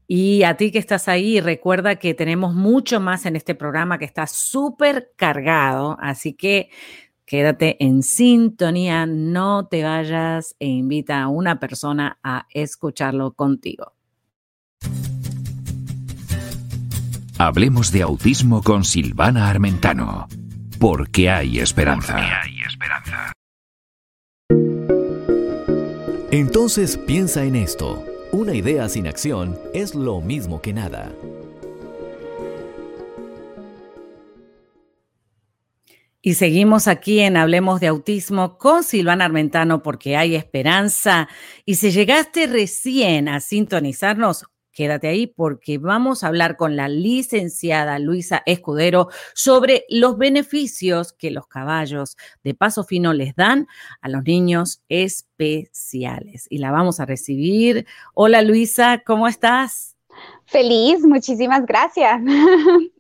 Y 0.07 0.43
a 0.43 0.57
ti 0.57 0.71
que 0.71 0.79
estás 0.79 1.07
ahí, 1.07 1.39
recuerda 1.39 1.97
que 1.97 2.13
tenemos 2.15 2.55
mucho 2.55 2.99
más 2.99 3.25
en 3.27 3.35
este 3.35 3.53
programa 3.53 3.99
que 3.99 4.05
está 4.05 4.25
súper 4.25 5.11
cargado, 5.15 5.97
así 5.99 6.33
que 6.33 6.69
Quédate 7.29 7.77
en 7.79 8.01
sintonía, 8.01 9.05
no 9.05 9.67
te 9.67 9.83
vayas 9.83 10.55
e 10.57 10.65
invita 10.65 11.21
a 11.21 11.27
una 11.27 11.59
persona 11.59 12.17
a 12.23 12.47
escucharlo 12.49 13.33
contigo. 13.33 13.93
Hablemos 17.37 17.91
de 17.91 18.01
autismo 18.01 18.63
con 18.63 18.83
Silvana 18.83 19.47
Armentano, 19.47 20.27
porque 20.79 21.29
hay 21.29 21.59
esperanza. 21.59 22.17
hay 22.17 22.61
esperanza. 22.67 23.31
Entonces 26.31 26.97
piensa 26.97 27.43
en 27.43 27.55
esto. 27.55 28.03
Una 28.31 28.53
idea 28.53 28.87
sin 28.87 29.07
acción 29.07 29.57
es 29.73 29.95
lo 29.95 30.21
mismo 30.21 30.61
que 30.61 30.71
nada. 30.71 31.11
Y 36.21 36.35
seguimos 36.35 36.87
aquí 36.87 37.21
en 37.21 37.37
Hablemos 37.37 37.79
de 37.79 37.87
Autismo 37.87 38.59
con 38.59 38.83
Silvana 38.83 39.25
Armentano 39.25 39.81
porque 39.81 40.15
hay 40.15 40.35
esperanza. 40.35 41.27
Y 41.65 41.75
si 41.75 41.89
llegaste 41.89 42.45
recién 42.45 43.29
a 43.29 43.39
sintonizarnos, 43.39 44.45
quédate 44.79 45.09
ahí 45.09 45.27
porque 45.27 45.77
vamos 45.77 46.23
a 46.23 46.27
hablar 46.27 46.55
con 46.55 46.77
la 46.77 46.87
licenciada 46.87 47.99
Luisa 47.99 48.43
Escudero 48.45 49.09
sobre 49.33 49.83
los 49.89 50.17
beneficios 50.17 51.11
que 51.11 51.31
los 51.31 51.47
caballos 51.47 52.15
de 52.45 52.53
paso 52.53 52.85
fino 52.85 53.11
les 53.11 53.35
dan 53.35 53.67
a 53.99 54.07
los 54.07 54.23
niños 54.23 54.81
especiales. 54.87 56.47
Y 56.49 56.59
la 56.59 56.71
vamos 56.71 57.01
a 57.01 57.05
recibir. 57.05 57.87
Hola 58.13 58.41
Luisa, 58.41 59.03
¿cómo 59.05 59.27
estás? 59.27 59.97
Feliz, 60.45 61.01
muchísimas 61.01 61.65
gracias. 61.65 62.21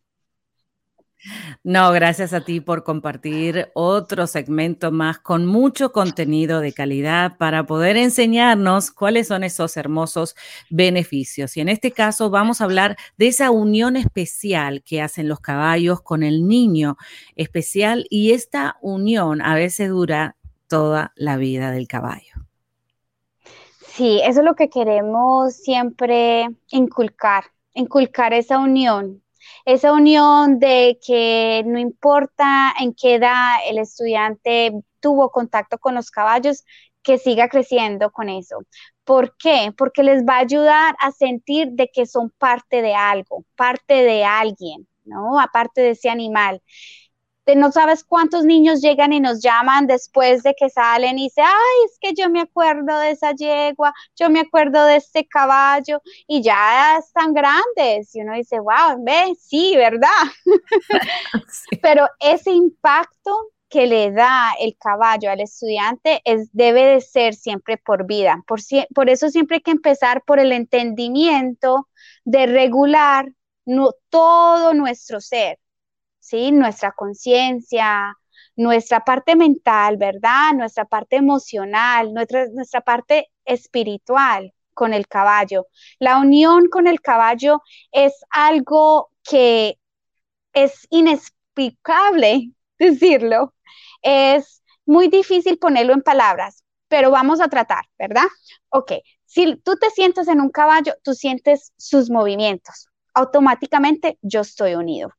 No, 1.63 1.91
gracias 1.91 2.31
a 2.33 2.41
ti 2.41 2.61
por 2.61 2.83
compartir 2.83 3.69
otro 3.73 4.25
segmento 4.27 4.91
más 4.91 5.19
con 5.19 5.45
mucho 5.45 5.91
contenido 5.91 6.61
de 6.61 6.71
calidad 6.71 7.37
para 7.37 7.65
poder 7.65 7.97
enseñarnos 7.97 8.91
cuáles 8.91 9.27
son 9.27 9.43
esos 9.43 9.75
hermosos 9.75 10.35
beneficios. 10.69 11.57
Y 11.57 11.61
en 11.61 11.69
este 11.69 11.91
caso 11.91 12.29
vamos 12.29 12.61
a 12.61 12.63
hablar 12.63 12.95
de 13.17 13.27
esa 13.27 13.51
unión 13.51 13.97
especial 13.97 14.81
que 14.83 15.01
hacen 15.01 15.27
los 15.27 15.41
caballos 15.41 16.01
con 16.01 16.23
el 16.23 16.47
niño 16.47 16.97
especial 17.35 18.05
y 18.09 18.31
esta 18.31 18.77
unión 18.81 19.41
a 19.41 19.55
veces 19.55 19.89
dura 19.89 20.37
toda 20.67 21.11
la 21.15 21.35
vida 21.35 21.71
del 21.71 21.87
caballo. 21.87 22.33
Sí, 23.95 24.21
eso 24.23 24.39
es 24.39 24.45
lo 24.45 24.55
que 24.55 24.69
queremos 24.69 25.53
siempre 25.53 26.47
inculcar, 26.69 27.43
inculcar 27.73 28.33
esa 28.33 28.59
unión 28.59 29.21
esa 29.65 29.93
unión 29.93 30.59
de 30.59 30.99
que 31.05 31.63
no 31.65 31.79
importa 31.79 32.73
en 32.79 32.93
qué 32.93 33.15
edad 33.15 33.55
el 33.67 33.77
estudiante 33.79 34.73
tuvo 34.99 35.31
contacto 35.31 35.77
con 35.79 35.95
los 35.95 36.11
caballos, 36.11 36.65
que 37.01 37.17
siga 37.17 37.47
creciendo 37.49 38.11
con 38.11 38.29
eso. 38.29 38.59
¿Por 39.03 39.35
qué? 39.37 39.73
Porque 39.77 40.03
les 40.03 40.23
va 40.25 40.35
a 40.35 40.39
ayudar 40.39 40.95
a 40.99 41.11
sentir 41.11 41.69
de 41.71 41.89
que 41.93 42.05
son 42.05 42.29
parte 42.37 42.81
de 42.81 42.93
algo, 42.93 43.45
parte 43.55 43.93
de 44.03 44.23
alguien, 44.25 44.87
¿no? 45.05 45.39
Aparte 45.39 45.81
de 45.81 45.91
ese 45.91 46.09
animal 46.09 46.61
no 47.55 47.71
sabes 47.71 48.03
cuántos 48.03 48.45
niños 48.45 48.81
llegan 48.81 49.13
y 49.13 49.19
nos 49.19 49.41
llaman 49.41 49.87
después 49.87 50.43
de 50.43 50.53
que 50.53 50.69
salen 50.69 51.17
y 51.17 51.23
dicen, 51.23 51.45
ay, 51.45 51.85
es 51.85 51.97
que 51.99 52.13
yo 52.13 52.29
me 52.29 52.41
acuerdo 52.41 52.97
de 52.99 53.11
esa 53.11 53.31
yegua, 53.31 53.93
yo 54.15 54.29
me 54.29 54.41
acuerdo 54.41 54.85
de 54.85 54.97
este 54.97 55.27
caballo 55.27 56.01
y 56.27 56.41
ya 56.41 56.97
están 56.97 57.33
grandes. 57.33 58.15
Y 58.15 58.21
uno 58.21 58.33
dice, 58.33 58.59
wow, 58.59 59.03
ve, 59.03 59.35
sí, 59.39 59.75
¿verdad? 59.75 60.07
Pero 61.81 62.07
ese 62.19 62.51
impacto 62.51 63.51
que 63.69 63.85
le 63.85 64.11
da 64.11 64.53
el 64.59 64.75
caballo 64.77 65.29
al 65.29 65.41
estudiante 65.41 66.21
es, 66.25 66.49
debe 66.53 66.83
de 66.85 67.01
ser 67.01 67.35
siempre 67.35 67.77
por 67.77 68.05
vida. 68.05 68.43
Por, 68.47 68.59
por 68.95 69.09
eso 69.09 69.29
siempre 69.29 69.57
hay 69.57 69.61
que 69.61 69.71
empezar 69.71 70.23
por 70.23 70.39
el 70.39 70.51
entendimiento 70.51 71.87
de 72.25 72.47
regular 72.47 73.31
no, 73.65 73.91
todo 74.09 74.73
nuestro 74.73 75.21
ser 75.21 75.59
¿sí? 76.29 76.51
Nuestra 76.51 76.91
conciencia, 76.91 78.15
nuestra 78.55 79.03
parte 79.03 79.35
mental, 79.35 79.97
¿verdad? 79.97 80.53
Nuestra 80.53 80.85
parte 80.85 81.15
emocional, 81.15 82.13
nuestra, 82.13 82.45
nuestra 82.53 82.81
parte 82.81 83.29
espiritual 83.45 84.53
con 84.73 84.93
el 84.93 85.07
caballo. 85.07 85.67
La 85.99 86.19
unión 86.19 86.69
con 86.69 86.87
el 86.87 87.01
caballo 87.01 87.61
es 87.91 88.13
algo 88.29 89.09
que 89.23 89.77
es 90.53 90.87
inexplicable 90.89 92.51
decirlo. 92.79 93.53
Es 94.01 94.63
muy 94.85 95.07
difícil 95.07 95.57
ponerlo 95.59 95.93
en 95.93 96.01
palabras, 96.01 96.63
pero 96.87 97.11
vamos 97.11 97.41
a 97.41 97.47
tratar, 97.47 97.85
¿verdad? 97.97 98.27
Ok, 98.69 98.93
si 99.25 99.55
tú 99.57 99.77
te 99.77 99.89
sientes 99.91 100.27
en 100.27 100.41
un 100.41 100.49
caballo, 100.49 100.93
tú 101.03 101.13
sientes 101.13 101.73
sus 101.77 102.09
movimientos. 102.09 102.87
Automáticamente 103.13 104.17
yo 104.21 104.41
estoy 104.41 104.75
unido. 104.75 105.13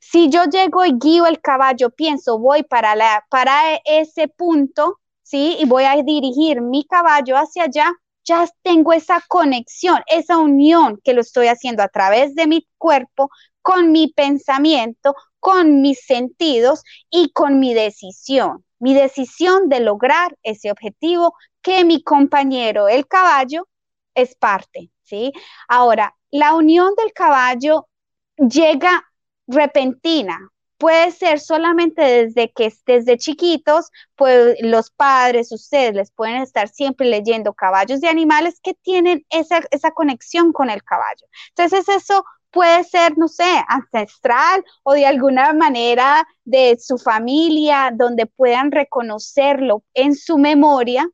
Si 0.00 0.28
yo 0.28 0.44
llego 0.44 0.84
y 0.84 0.92
guío 0.98 1.26
el 1.26 1.40
caballo, 1.40 1.90
pienso, 1.90 2.38
voy 2.38 2.62
para, 2.62 2.94
la, 2.96 3.24
para 3.30 3.76
ese 3.84 4.28
punto, 4.28 5.00
¿sí? 5.22 5.56
Y 5.58 5.66
voy 5.66 5.84
a 5.84 6.02
dirigir 6.02 6.60
mi 6.60 6.84
caballo 6.84 7.36
hacia 7.36 7.64
allá, 7.64 7.92
ya 8.24 8.48
tengo 8.62 8.92
esa 8.92 9.22
conexión, 9.28 10.02
esa 10.06 10.38
unión 10.38 11.00
que 11.04 11.14
lo 11.14 11.20
estoy 11.20 11.46
haciendo 11.46 11.82
a 11.82 11.88
través 11.88 12.34
de 12.34 12.46
mi 12.46 12.66
cuerpo, 12.78 13.30
con 13.62 13.92
mi 13.92 14.08
pensamiento, 14.12 15.14
con 15.40 15.80
mis 15.80 16.04
sentidos 16.04 16.82
y 17.10 17.30
con 17.32 17.58
mi 17.60 17.74
decisión. 17.74 18.64
Mi 18.78 18.94
decisión 18.94 19.68
de 19.68 19.80
lograr 19.80 20.36
ese 20.42 20.70
objetivo 20.70 21.34
que 21.62 21.84
mi 21.84 22.02
compañero, 22.02 22.88
el 22.88 23.06
caballo, 23.06 23.68
es 24.14 24.34
parte, 24.34 24.90
¿sí? 25.02 25.32
Ahora, 25.68 26.14
la 26.30 26.54
unión 26.54 26.94
del 26.96 27.12
caballo 27.12 27.88
llega 28.36 29.04
repentina. 29.46 30.50
Puede 30.78 31.10
ser 31.10 31.40
solamente 31.40 32.02
desde 32.02 32.52
que 32.52 32.70
desde 32.84 33.16
chiquitos, 33.16 33.90
pues 34.14 34.56
los 34.60 34.90
padres, 34.90 35.50
ustedes 35.50 35.94
les 35.94 36.10
pueden 36.10 36.36
estar 36.42 36.68
siempre 36.68 37.06
leyendo 37.06 37.54
caballos 37.54 38.02
de 38.02 38.08
animales 38.08 38.60
que 38.62 38.74
tienen 38.74 39.24
esa, 39.30 39.60
esa 39.70 39.92
conexión 39.92 40.52
con 40.52 40.68
el 40.68 40.82
caballo. 40.82 41.26
Entonces 41.48 41.88
eso 41.88 42.24
puede 42.50 42.84
ser, 42.84 43.18
no 43.18 43.28
sé, 43.28 43.64
ancestral 43.68 44.64
o 44.82 44.94
de 44.94 45.06
alguna 45.06 45.52
manera 45.52 46.26
de 46.44 46.78
su 46.78 46.98
familia, 46.98 47.90
donde 47.94 48.26
puedan 48.26 48.70
reconocerlo 48.70 49.82
en 49.94 50.14
su 50.14 50.38
memoria 50.38 51.08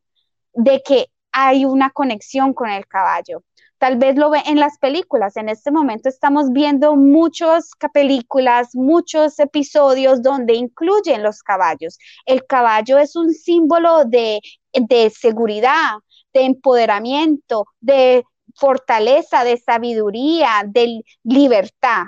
de 0.54 0.82
que 0.84 1.08
hay 1.32 1.64
una 1.64 1.90
conexión 1.90 2.52
con 2.52 2.70
el 2.70 2.86
caballo. 2.86 3.42
Tal 3.82 3.96
vez 3.96 4.14
lo 4.14 4.30
ve 4.30 4.40
en 4.46 4.60
las 4.60 4.78
películas. 4.78 5.36
En 5.36 5.48
este 5.48 5.72
momento 5.72 6.08
estamos 6.08 6.52
viendo 6.52 6.94
muchas 6.94 7.70
películas, 7.92 8.76
muchos 8.76 9.40
episodios 9.40 10.22
donde 10.22 10.54
incluyen 10.54 11.24
los 11.24 11.42
caballos. 11.42 11.98
El 12.24 12.46
caballo 12.46 12.98
es 12.98 13.16
un 13.16 13.32
símbolo 13.32 14.04
de, 14.04 14.40
de 14.72 15.10
seguridad, 15.10 15.94
de 16.32 16.42
empoderamiento, 16.42 17.66
de 17.80 18.22
fortaleza, 18.54 19.42
de 19.42 19.56
sabiduría, 19.56 20.62
de 20.64 21.02
libertad. 21.24 22.04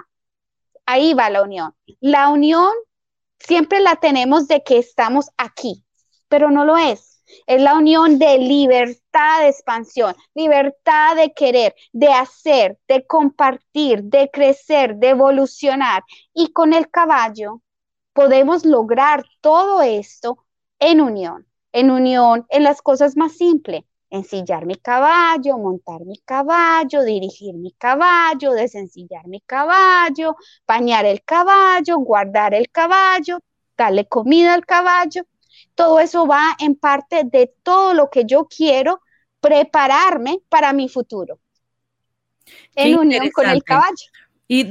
Ahí 0.86 1.12
va 1.12 1.28
la 1.28 1.42
unión. 1.42 1.74
La 1.98 2.28
unión 2.28 2.70
siempre 3.40 3.80
la 3.80 3.96
tenemos 3.96 4.46
de 4.46 4.62
que 4.62 4.78
estamos 4.78 5.28
aquí, 5.36 5.84
pero 6.28 6.52
no 6.52 6.64
lo 6.64 6.76
es. 6.76 7.13
Es 7.46 7.60
la 7.60 7.74
unión 7.76 8.18
de 8.18 8.38
libertad 8.38 9.40
de 9.40 9.48
expansión, 9.48 10.14
libertad 10.34 11.16
de 11.16 11.32
querer, 11.32 11.74
de 11.92 12.08
hacer, 12.08 12.78
de 12.88 13.06
compartir, 13.06 14.04
de 14.04 14.30
crecer, 14.32 14.96
de 14.96 15.10
evolucionar. 15.10 16.02
Y 16.32 16.52
con 16.52 16.72
el 16.72 16.90
caballo 16.90 17.62
podemos 18.12 18.64
lograr 18.64 19.24
todo 19.40 19.82
esto 19.82 20.38
en 20.78 21.00
unión, 21.00 21.46
en 21.72 21.90
unión 21.90 22.46
en 22.48 22.62
las 22.62 22.82
cosas 22.82 23.16
más 23.16 23.32
simples, 23.36 23.84
ensillar 24.10 24.66
mi 24.66 24.76
caballo, 24.76 25.58
montar 25.58 26.00
mi 26.04 26.18
caballo, 26.18 27.02
dirigir 27.02 27.54
mi 27.56 27.72
caballo, 27.72 28.52
desencillar 28.52 29.26
mi 29.26 29.40
caballo, 29.40 30.36
bañar 30.66 31.04
el 31.04 31.22
caballo, 31.24 31.98
guardar 31.98 32.54
el 32.54 32.70
caballo, 32.70 33.40
darle 33.76 34.06
comida 34.06 34.54
al 34.54 34.64
caballo. 34.64 35.24
Todo 35.74 36.00
eso 36.00 36.26
va 36.26 36.56
en 36.58 36.76
parte 36.76 37.22
de 37.24 37.52
todo 37.62 37.94
lo 37.94 38.10
que 38.10 38.24
yo 38.24 38.46
quiero 38.46 39.00
prepararme 39.40 40.40
para 40.48 40.72
mi 40.72 40.88
futuro. 40.88 41.38
en 42.74 42.98
unión 42.98 43.30
con 43.30 43.48
el 43.48 43.62
caballo. 43.62 44.06
Y 44.46 44.68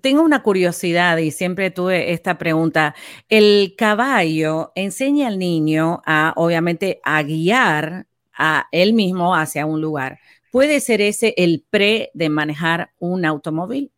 tengo 0.00 0.22
una 0.22 0.42
curiosidad 0.42 1.18
y 1.18 1.30
siempre 1.30 1.70
tuve 1.70 2.12
esta 2.12 2.36
pregunta. 2.36 2.94
El 3.28 3.74
caballo 3.76 4.72
enseña 4.74 5.28
al 5.28 5.38
niño 5.38 6.02
a, 6.04 6.32
obviamente, 6.36 7.00
a 7.04 7.22
guiar 7.22 8.06
a 8.36 8.66
él 8.72 8.92
mismo 8.92 9.34
hacia 9.34 9.66
un 9.66 9.80
lugar. 9.80 10.18
¿Puede 10.50 10.80
ser 10.80 11.00
ese 11.00 11.34
el 11.36 11.64
pre 11.70 12.10
de 12.14 12.28
manejar 12.28 12.90
un 12.98 13.24
automóvil? 13.24 13.92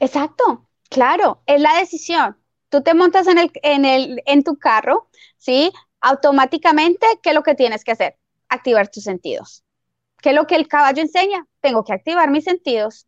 Exacto, 0.00 0.68
claro, 0.90 1.42
es 1.46 1.60
la 1.60 1.78
decisión. 1.78 2.36
Tú 2.68 2.82
te 2.82 2.94
montas 2.94 3.26
en, 3.26 3.38
el, 3.38 3.50
en, 3.62 3.84
el, 3.84 4.22
en 4.26 4.44
tu 4.44 4.58
carro, 4.58 5.08
¿sí? 5.36 5.72
Automáticamente, 6.00 7.06
¿qué 7.22 7.30
es 7.30 7.34
lo 7.34 7.42
que 7.42 7.54
tienes 7.54 7.84
que 7.84 7.92
hacer? 7.92 8.16
Activar 8.48 8.88
tus 8.88 9.04
sentidos. 9.04 9.64
¿Qué 10.20 10.30
es 10.30 10.34
lo 10.34 10.46
que 10.46 10.56
el 10.56 10.68
caballo 10.68 11.02
enseña? 11.02 11.46
Tengo 11.60 11.84
que 11.84 11.92
activar 11.92 12.30
mis 12.30 12.44
sentidos. 12.44 13.06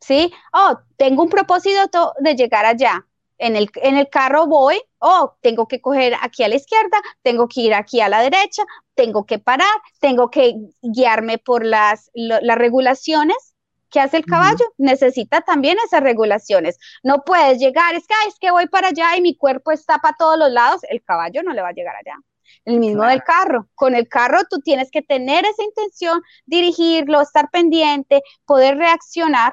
¿Sí? 0.00 0.32
Oh, 0.52 0.78
tengo 0.96 1.22
un 1.22 1.28
propósito 1.28 2.14
de 2.20 2.34
llegar 2.34 2.64
allá 2.66 3.04
en 3.38 3.56
el, 3.56 3.70
en 3.76 3.96
el 3.96 4.08
carro 4.08 4.46
voy, 4.46 4.80
oh, 4.98 5.36
tengo 5.40 5.66
que 5.68 5.80
coger 5.80 6.14
aquí 6.20 6.42
a 6.42 6.48
la 6.48 6.56
izquierda, 6.56 7.00
tengo 7.22 7.48
que 7.48 7.62
ir 7.62 7.74
aquí 7.74 8.00
a 8.00 8.08
la 8.08 8.20
derecha, 8.20 8.64
tengo 8.94 9.24
que 9.26 9.38
parar, 9.38 9.74
tengo 10.00 10.30
que 10.30 10.54
guiarme 10.82 11.38
por 11.38 11.64
las, 11.64 12.10
las 12.14 12.58
regulaciones 12.58 13.54
que 13.90 14.00
hace 14.00 14.18
el 14.18 14.24
caballo, 14.24 14.64
necesita 14.76 15.40
también 15.40 15.76
esas 15.84 16.02
regulaciones. 16.02 16.78
No 17.02 17.22
puedes 17.24 17.58
llegar, 17.58 17.94
es 17.94 18.06
que, 18.06 18.14
es 18.26 18.38
que 18.38 18.50
voy 18.50 18.66
para 18.68 18.88
allá 18.88 19.16
y 19.16 19.22
mi 19.22 19.36
cuerpo 19.36 19.72
está 19.72 19.98
para 19.98 20.16
todos 20.18 20.38
los 20.38 20.50
lados, 20.50 20.82
el 20.88 21.02
caballo 21.02 21.42
no 21.42 21.52
le 21.52 21.62
va 21.62 21.68
a 21.68 21.72
llegar 21.72 21.96
allá. 21.96 22.16
El 22.64 22.80
mismo 22.80 23.04
del 23.04 23.22
carro. 23.22 23.68
Con 23.74 23.94
el 23.94 24.08
carro 24.08 24.40
tú 24.48 24.60
tienes 24.60 24.90
que 24.90 25.02
tener 25.02 25.44
esa 25.44 25.62
intención, 25.62 26.22
dirigirlo, 26.46 27.20
estar 27.20 27.50
pendiente, 27.50 28.22
poder 28.44 28.76
reaccionar 28.76 29.52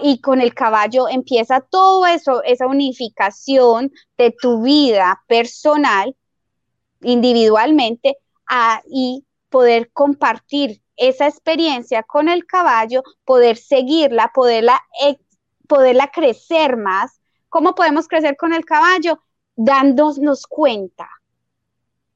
y 0.00 0.20
con 0.20 0.40
el 0.40 0.54
caballo 0.54 1.08
empieza 1.08 1.60
todo 1.60 2.06
eso, 2.06 2.42
esa 2.44 2.66
unificación 2.66 3.90
de 4.16 4.30
tu 4.30 4.62
vida 4.62 5.22
personal, 5.26 6.16
individualmente, 7.00 8.16
y 8.86 9.24
poder 9.48 9.90
compartir 9.92 10.81
esa 11.08 11.26
experiencia 11.26 12.02
con 12.02 12.28
el 12.28 12.46
caballo, 12.46 13.02
poder 13.24 13.56
seguirla, 13.56 14.30
poderla, 14.34 14.80
poderla 15.68 16.08
crecer 16.08 16.76
más. 16.76 17.20
¿Cómo 17.48 17.74
podemos 17.74 18.08
crecer 18.08 18.36
con 18.36 18.52
el 18.52 18.64
caballo? 18.64 19.20
Dándonos 19.56 20.46
cuenta. 20.46 21.08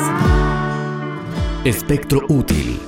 Espectro 1.64 2.27
útil. 2.29 2.79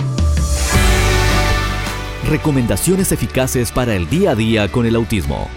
Recomendaciones 2.28 3.10
eficaces 3.10 3.72
para 3.72 3.94
el 3.94 4.06
día 4.10 4.32
a 4.32 4.34
día 4.34 4.70
con 4.70 4.84
el 4.84 4.96
autismo. 4.96 5.48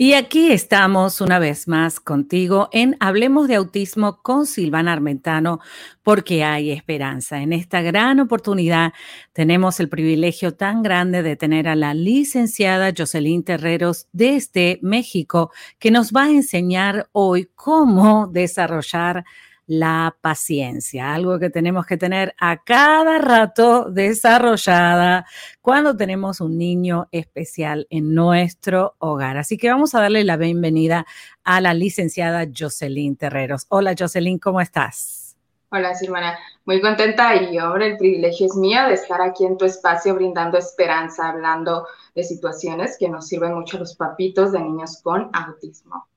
Y 0.00 0.12
aquí 0.12 0.52
estamos 0.52 1.20
una 1.20 1.40
vez 1.40 1.66
más 1.66 1.98
contigo 1.98 2.68
en 2.70 2.96
Hablemos 3.00 3.48
de 3.48 3.56
Autismo 3.56 4.22
con 4.22 4.46
Silvana 4.46 4.92
Armentano, 4.92 5.58
porque 6.04 6.44
hay 6.44 6.70
esperanza. 6.70 7.42
En 7.42 7.52
esta 7.52 7.82
gran 7.82 8.20
oportunidad 8.20 8.92
tenemos 9.32 9.80
el 9.80 9.88
privilegio 9.88 10.54
tan 10.54 10.84
grande 10.84 11.24
de 11.24 11.34
tener 11.34 11.66
a 11.66 11.74
la 11.74 11.94
licenciada 11.94 12.92
Jocelyn 12.96 13.42
Terreros 13.42 14.06
desde 14.12 14.78
México, 14.82 15.50
que 15.80 15.90
nos 15.90 16.12
va 16.12 16.26
a 16.26 16.30
enseñar 16.30 17.08
hoy 17.10 17.50
cómo 17.56 18.28
desarrollar 18.28 19.24
la 19.68 20.16
paciencia, 20.22 21.14
algo 21.14 21.38
que 21.38 21.50
tenemos 21.50 21.84
que 21.84 21.98
tener 21.98 22.34
a 22.40 22.64
cada 22.64 23.18
rato 23.18 23.90
desarrollada 23.90 25.26
cuando 25.60 25.94
tenemos 25.94 26.40
un 26.40 26.56
niño 26.56 27.06
especial 27.12 27.86
en 27.90 28.14
nuestro 28.14 28.96
hogar. 28.98 29.36
Así 29.36 29.58
que 29.58 29.68
vamos 29.68 29.94
a 29.94 30.00
darle 30.00 30.24
la 30.24 30.38
bienvenida 30.38 31.06
a 31.44 31.60
la 31.60 31.74
licenciada 31.74 32.46
Jocelyn 32.52 33.16
Terreros. 33.16 33.66
Hola 33.68 33.94
Jocelyn, 33.96 34.38
¿cómo 34.38 34.62
estás? 34.62 35.36
Hola 35.70 35.94
Silvana, 35.94 36.38
muy 36.64 36.80
contenta 36.80 37.36
y 37.36 37.58
ahora 37.58 37.84
el 37.84 37.98
privilegio 37.98 38.46
es 38.46 38.56
mío 38.56 38.86
de 38.88 38.94
estar 38.94 39.20
aquí 39.20 39.44
en 39.44 39.58
tu 39.58 39.66
espacio 39.66 40.14
brindando 40.14 40.56
esperanza, 40.56 41.28
hablando 41.28 41.86
de 42.14 42.24
situaciones 42.24 42.96
que 42.98 43.10
nos 43.10 43.28
sirven 43.28 43.52
mucho 43.52 43.76
a 43.76 43.80
los 43.80 43.94
papitos 43.94 44.52
de 44.52 44.60
niños 44.60 45.02
con 45.02 45.28
autismo. 45.34 46.08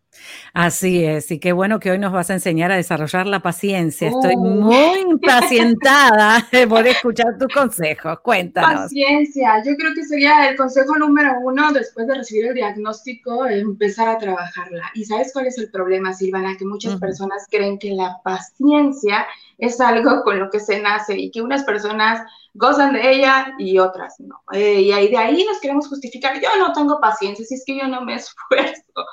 Así 0.53 1.05
es, 1.05 1.31
y 1.31 1.39
qué 1.39 1.53
bueno 1.53 1.79
que 1.79 1.91
hoy 1.91 1.99
nos 1.99 2.11
vas 2.11 2.29
a 2.29 2.33
enseñar 2.33 2.71
a 2.71 2.75
desarrollar 2.75 3.27
la 3.27 3.41
paciencia. 3.41 4.09
Estoy 4.09 4.35
uh. 4.35 4.39
muy 4.39 4.99
impacientada 5.11 6.47
poder 6.67 6.87
escuchar 6.87 7.37
tus 7.37 7.53
consejos. 7.53 8.19
Cuéntanos. 8.21 8.83
Paciencia, 8.83 9.61
yo 9.65 9.75
creo 9.75 9.93
que 9.93 10.03
sería 10.03 10.49
el 10.49 10.55
consejo 10.55 10.97
número 10.97 11.33
uno 11.43 11.71
después 11.71 12.07
de 12.07 12.15
recibir 12.15 12.47
el 12.47 12.55
diagnóstico, 12.55 13.45
empezar 13.45 14.09
a 14.09 14.17
trabajarla. 14.17 14.91
¿Y 14.93 15.05
sabes 15.05 15.31
cuál 15.33 15.47
es 15.47 15.57
el 15.57 15.69
problema, 15.69 16.13
Silvana? 16.13 16.55
Que 16.57 16.65
muchas 16.65 16.99
personas 16.99 17.45
creen 17.49 17.77
que 17.77 17.91
la 17.91 18.19
paciencia 18.23 19.27
es 19.57 19.79
algo 19.79 20.23
con 20.23 20.39
lo 20.39 20.49
que 20.49 20.59
se 20.59 20.81
nace 20.81 21.17
y 21.17 21.31
que 21.31 21.41
unas 21.41 21.63
personas 21.63 22.21
gozan 22.53 22.93
de 22.93 23.11
ella 23.11 23.53
y 23.57 23.77
otras 23.77 24.19
no. 24.19 24.41
Eh, 24.51 24.81
y 24.81 24.91
ahí 24.91 25.09
de 25.09 25.17
ahí 25.17 25.45
nos 25.45 25.59
queremos 25.59 25.87
justificar, 25.87 26.39
yo 26.41 26.49
no 26.57 26.73
tengo 26.73 26.99
paciencia, 26.99 27.45
si 27.45 27.55
es 27.55 27.63
que 27.65 27.77
yo 27.77 27.87
no 27.87 28.01
me 28.01 28.15
esfuerzo. 28.15 29.05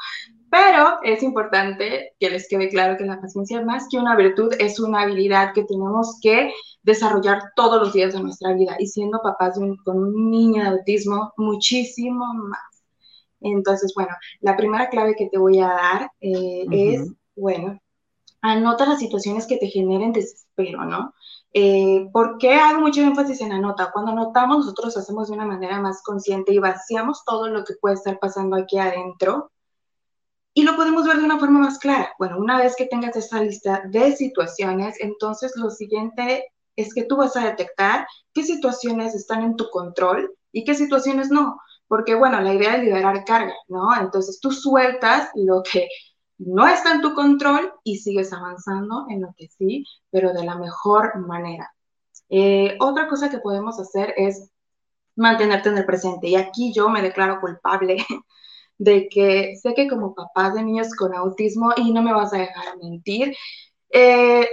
Pero 0.50 0.98
es 1.02 1.22
importante 1.22 2.14
que 2.18 2.30
les 2.30 2.48
quede 2.48 2.68
claro 2.68 2.96
que 2.96 3.04
la 3.04 3.20
paciencia, 3.20 3.62
más 3.64 3.86
que 3.90 3.98
una 3.98 4.16
virtud, 4.16 4.54
es 4.58 4.80
una 4.80 5.02
habilidad 5.02 5.52
que 5.52 5.64
tenemos 5.64 6.18
que 6.22 6.52
desarrollar 6.82 7.42
todos 7.54 7.80
los 7.80 7.92
días 7.92 8.14
de 8.14 8.22
nuestra 8.22 8.54
vida. 8.54 8.76
Y 8.78 8.86
siendo 8.86 9.20
papás 9.22 9.58
con 9.84 9.98
un 9.98 10.30
niño 10.30 10.62
de 10.62 10.70
autismo, 10.70 11.32
muchísimo 11.36 12.24
más. 12.34 12.84
Entonces, 13.40 13.92
bueno, 13.94 14.10
la 14.40 14.56
primera 14.56 14.88
clave 14.88 15.14
que 15.16 15.28
te 15.28 15.38
voy 15.38 15.60
a 15.60 15.68
dar 15.68 16.10
eh, 16.20 16.64
es, 16.70 17.12
bueno, 17.36 17.78
anota 18.40 18.86
las 18.86 18.98
situaciones 18.98 19.46
que 19.46 19.58
te 19.58 19.68
generen 19.68 20.12
desespero, 20.12 20.84
¿no? 20.84 21.12
Eh, 21.52 22.08
¿Por 22.12 22.38
qué 22.38 22.54
hago 22.54 22.80
mucho 22.80 23.00
énfasis 23.02 23.40
en 23.40 23.52
anota? 23.52 23.90
Cuando 23.92 24.12
anotamos, 24.12 24.58
nosotros 24.58 24.96
hacemos 24.96 25.28
de 25.28 25.34
una 25.34 25.46
manera 25.46 25.80
más 25.80 26.02
consciente 26.02 26.52
y 26.52 26.58
vaciamos 26.58 27.24
todo 27.24 27.48
lo 27.48 27.64
que 27.64 27.74
puede 27.80 27.94
estar 27.94 28.18
pasando 28.18 28.56
aquí 28.56 28.78
adentro 28.78 29.50
y 30.54 30.62
lo 30.62 30.76
podemos 30.76 31.06
ver 31.06 31.18
de 31.18 31.24
una 31.24 31.38
forma 31.38 31.60
más 31.60 31.78
clara. 31.78 32.12
Bueno, 32.18 32.38
una 32.38 32.58
vez 32.58 32.74
que 32.76 32.86
tengas 32.86 33.16
esta 33.16 33.40
lista 33.42 33.82
de 33.86 34.16
situaciones, 34.16 34.96
entonces 35.00 35.52
lo 35.56 35.70
siguiente 35.70 36.44
es 36.76 36.94
que 36.94 37.04
tú 37.04 37.16
vas 37.16 37.36
a 37.36 37.44
detectar 37.44 38.06
qué 38.32 38.44
situaciones 38.44 39.14
están 39.14 39.42
en 39.42 39.56
tu 39.56 39.68
control 39.70 40.32
y 40.52 40.64
qué 40.64 40.74
situaciones 40.74 41.30
no. 41.30 41.60
Porque, 41.86 42.14
bueno, 42.14 42.40
la 42.40 42.54
idea 42.54 42.76
es 42.76 42.84
liberar 42.84 43.24
carga, 43.24 43.54
¿no? 43.68 43.88
Entonces 43.98 44.40
tú 44.40 44.52
sueltas 44.52 45.30
lo 45.34 45.62
que 45.62 45.88
no 46.38 46.68
está 46.68 46.94
en 46.94 47.00
tu 47.00 47.14
control 47.14 47.72
y 47.82 47.98
sigues 47.98 48.32
avanzando 48.32 49.06
en 49.08 49.22
lo 49.22 49.34
que 49.36 49.48
sí, 49.48 49.84
pero 50.10 50.32
de 50.32 50.44
la 50.44 50.56
mejor 50.56 51.18
manera. 51.26 51.74
Eh, 52.28 52.76
otra 52.80 53.08
cosa 53.08 53.30
que 53.30 53.38
podemos 53.38 53.80
hacer 53.80 54.14
es 54.16 54.50
mantenerte 55.16 55.68
en 55.68 55.78
el 55.78 55.86
presente. 55.86 56.28
Y 56.28 56.36
aquí 56.36 56.72
yo 56.72 56.88
me 56.88 57.02
declaro 57.02 57.40
culpable 57.40 57.96
de 58.78 59.08
que 59.08 59.56
sé 59.60 59.74
que 59.74 59.88
como 59.88 60.14
papás 60.14 60.54
de 60.54 60.62
niños 60.62 60.94
con 60.94 61.14
autismo, 61.14 61.72
y 61.76 61.92
no 61.92 62.02
me 62.02 62.12
vas 62.12 62.32
a 62.32 62.38
dejar 62.38 62.76
mentir, 62.78 63.36
eh, 63.90 64.48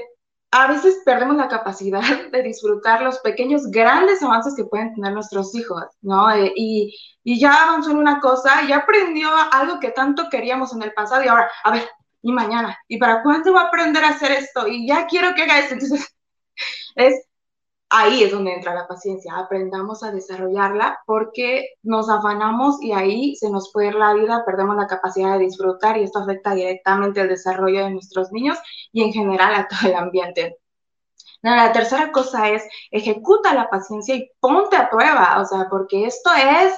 a 0.51 0.67
veces 0.67 1.01
perdemos 1.05 1.35
la 1.35 1.47
capacidad 1.47 2.01
de 2.31 2.43
disfrutar 2.43 3.01
los 3.01 3.19
pequeños, 3.19 3.69
grandes 3.71 4.23
avances 4.23 4.55
que 4.55 4.65
pueden 4.65 4.93
tener 4.95 5.13
nuestros 5.13 5.53
hijos, 5.55 5.83
¿no? 6.01 6.31
Eh, 6.31 6.51
y, 6.55 6.95
y, 7.23 7.39
ya 7.39 7.63
avanzó 7.63 7.91
en 7.91 7.97
una 7.97 8.19
cosa, 8.21 8.65
ya 8.67 8.77
aprendió 8.77 9.29
algo 9.51 9.79
que 9.79 9.91
tanto 9.91 10.29
queríamos 10.29 10.73
en 10.73 10.83
el 10.83 10.93
pasado 10.93 11.23
y 11.23 11.27
ahora, 11.27 11.49
a 11.63 11.71
ver, 11.71 11.89
y 12.21 12.31
mañana, 12.31 12.77
¿y 12.87 12.97
para 12.97 13.21
cuándo 13.21 13.53
va 13.53 13.61
a 13.63 13.67
aprender 13.67 14.03
a 14.03 14.09
hacer 14.09 14.31
esto? 14.31 14.67
Y 14.67 14.87
ya 14.87 15.05
quiero 15.07 15.35
que 15.35 15.43
haga 15.43 15.59
esto. 15.59 15.75
Entonces, 15.75 16.15
es 16.95 17.25
ahí 17.97 18.23
es 18.23 18.31
donde 18.31 18.53
entra 18.53 18.73
la 18.73 18.87
paciencia, 18.87 19.35
aprendamos 19.37 20.03
a 20.03 20.11
desarrollarla 20.11 20.99
porque 21.05 21.69
nos 21.83 22.09
afanamos 22.09 22.81
y 22.81 22.91
ahí 22.91 23.35
se 23.35 23.49
nos 23.49 23.71
puede 23.71 23.89
ir 23.89 23.95
la 23.95 24.13
vida, 24.13 24.43
perdemos 24.45 24.75
la 24.75 24.87
capacidad 24.87 25.33
de 25.33 25.45
disfrutar 25.45 25.97
y 25.97 26.03
esto 26.03 26.19
afecta 26.19 26.53
directamente 26.53 27.21
el 27.21 27.29
desarrollo 27.29 27.83
de 27.85 27.91
nuestros 27.91 28.31
niños 28.31 28.57
y 28.91 29.03
en 29.03 29.13
general 29.13 29.55
a 29.55 29.67
todo 29.67 29.89
el 29.89 29.95
ambiente. 29.95 30.57
La 31.41 31.71
tercera 31.71 32.11
cosa 32.11 32.49
es 32.49 32.63
ejecuta 32.91 33.53
la 33.53 33.69
paciencia 33.69 34.15
y 34.15 34.31
ponte 34.39 34.75
a 34.75 34.89
prueba, 34.89 35.39
o 35.39 35.45
sea, 35.45 35.67
porque 35.69 36.05
esto 36.05 36.31
es 36.33 36.73